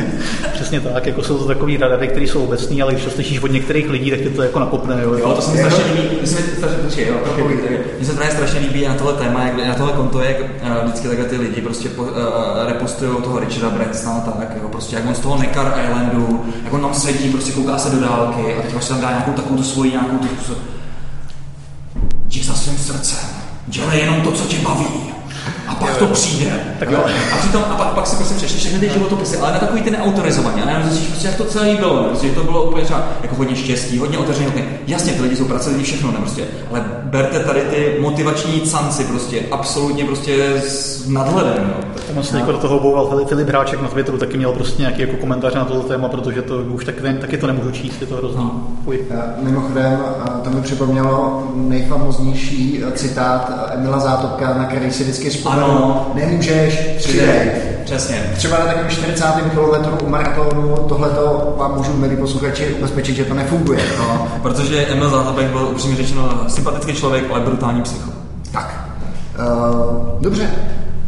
[0.52, 3.52] Přesně tak, jako jsou to takové rady, které jsou obecné, ale když to slyšíš od
[3.52, 5.02] některých lidí, tak tě to jako nakopne.
[5.02, 7.06] Jo, jo to se mi strašně líbí, mně se strašně,
[8.02, 11.26] se právě strašně líbí na tohle téma, jak na tohle konto, jak uh, vždycky takhle
[11.26, 12.06] ty lidi prostě uh,
[12.66, 16.80] repostují toho Richarda Bransona tak, jo, prostě jak on z toho Neckar Islandu, jak on
[16.80, 19.62] tam sedí, prostě kouká se do dálky a teď vlastně tam dá nějakou takovou tu
[19.62, 20.54] svoji, nějakou tu,
[22.26, 23.28] jdi za svým srdcem,
[23.66, 25.17] dělej jenom to, co tě baví
[25.78, 26.50] pak to přijde.
[26.78, 26.98] Tak jo.
[27.32, 29.90] A, přitom, a pak, pak si prostě přečteš všechny ty životopisy, ale na takový ty
[29.90, 30.62] neautorizovaný.
[30.62, 32.02] A ne, zjistíš prostě, jak to celé bylo.
[32.02, 32.08] Ne?
[32.08, 34.48] Prostě to bylo úplně třeba jako hodně štěstí, hodně otevřený
[34.86, 36.44] Jasně, ty lidi jsou pracovní všechno, ne, prostě.
[36.70, 41.64] Ale berte tady ty motivační canci prostě absolutně prostě s nadhledem.
[41.68, 41.88] Jo.
[41.94, 45.16] Tak moc jako do toho bouval Filip Hráček na Twitteru, taky měl prostě nějaký jako
[45.16, 48.42] komentář na tohle téma, protože to už tak, taky to nemůžu číst, je to hrozný.
[48.44, 48.68] No.
[49.42, 50.00] Mimochodem,
[50.44, 56.12] to mi připomnělo nejfamoznější citát Emila Zátopka, na který si vždycky vzpomínám ano.
[56.14, 57.50] nemůžeš, přidej.
[57.84, 58.32] Přesně.
[58.36, 59.24] Třeba na takovém 40.
[59.50, 63.80] kilometru u maratonu tohleto vám můžu, milí posluchači, ubezpečit, že to nefunguje.
[63.98, 68.10] No, protože Emil Zátopek byl upřímně řečeno sympatický člověk, ale brutální psycho.
[68.52, 68.84] Tak.
[69.38, 70.50] Uh, dobře,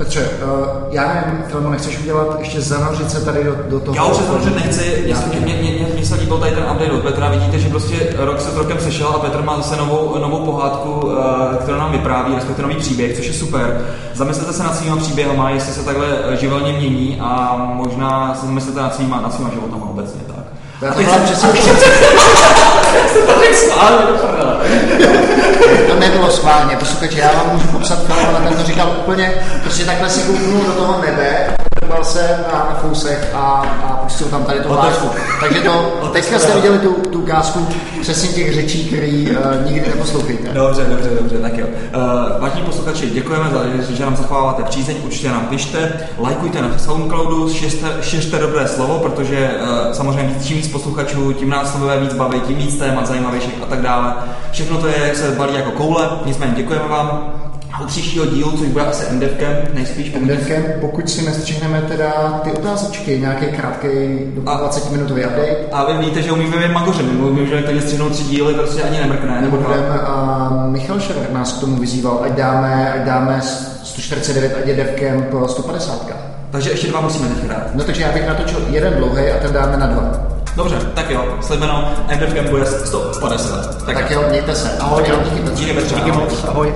[0.01, 3.97] Petře, uh, já nevím, Filmo, nechceš udělat ještě zanořit se tady do, do toho?
[3.97, 7.03] Já už se zanořit nechci, mě, mě, mě, mě, se líbil tady ten update od
[7.03, 10.91] Petra, vidíte, že prostě rok se rokem sešel a Petr má zase novou, novou pohádku,
[10.91, 11.15] uh,
[11.63, 13.81] kterou nám vypráví, respektive nový příběh, což je super.
[14.15, 16.07] Zamyslete se nad svýma příběhama, jestli se takhle
[16.41, 20.50] živelně mění a možná se zamyslete nad svýma, nad svýma životama obecně, tak.
[20.83, 21.49] Já to mám přesně
[25.87, 30.11] to nebylo schválně, posluchači, já vám můžu popsat ale ten to říkal úplně, prostě takhle
[30.11, 31.57] si kouknul do toho nebe,
[31.91, 33.39] podíval se na, na fousech a,
[33.89, 35.11] a pustil tam tady tu hlášku.
[35.41, 37.67] Takže to, teďka jste viděli tu, tu ukázku
[38.01, 40.49] přesně těch řečí, který uh, nikdy neposlouchejte.
[40.49, 41.67] Dobře, dobře, dobře, tak jo.
[41.67, 43.61] Uh, vážení posluchači, děkujeme za
[43.95, 49.51] že nám zachováváte přízeň, určitě nám pište, lajkujte na Soundcloudu, šiřte, šiřte dobré slovo, protože
[49.61, 53.67] uh, samozřejmě čím víc posluchačů, tím nás bude víc bavit, tím víc témat zajímavějších a
[53.67, 54.15] tak dále.
[54.53, 57.33] Všechno to je, se balí jako koule, nicméně děkujeme vám.
[57.81, 60.13] A u příštího dílu, což bude asi MDFkem, nejspíš.
[60.21, 63.89] MDFkem, pokud si nestřihneme teda ty otázečky, nějaký krátký
[64.35, 65.57] 20 minutový update.
[65.73, 68.83] A vy víte, že umíme jen magoře, my umíme, že tady střihnout tři díly, prostě
[68.83, 69.41] ani nemrkne.
[69.41, 69.59] Nebo
[70.07, 73.41] a Michal Šever nás k tomu vyzýval, ať dáme, ať dáme
[73.83, 76.07] 149 a je devkem po 150.
[76.51, 77.75] Takže ještě dva musíme teď hrát.
[77.75, 80.13] No takže já bych natočil jeden dlouhý a ten dáme na dva.
[80.57, 83.85] Dobře, tak jo, slibeno, MDFkem bude 150.
[83.85, 84.79] Tak, tak jo, mějte se.
[84.79, 86.73] Ahoj, díky, díky, díky, díky moc, ahoj.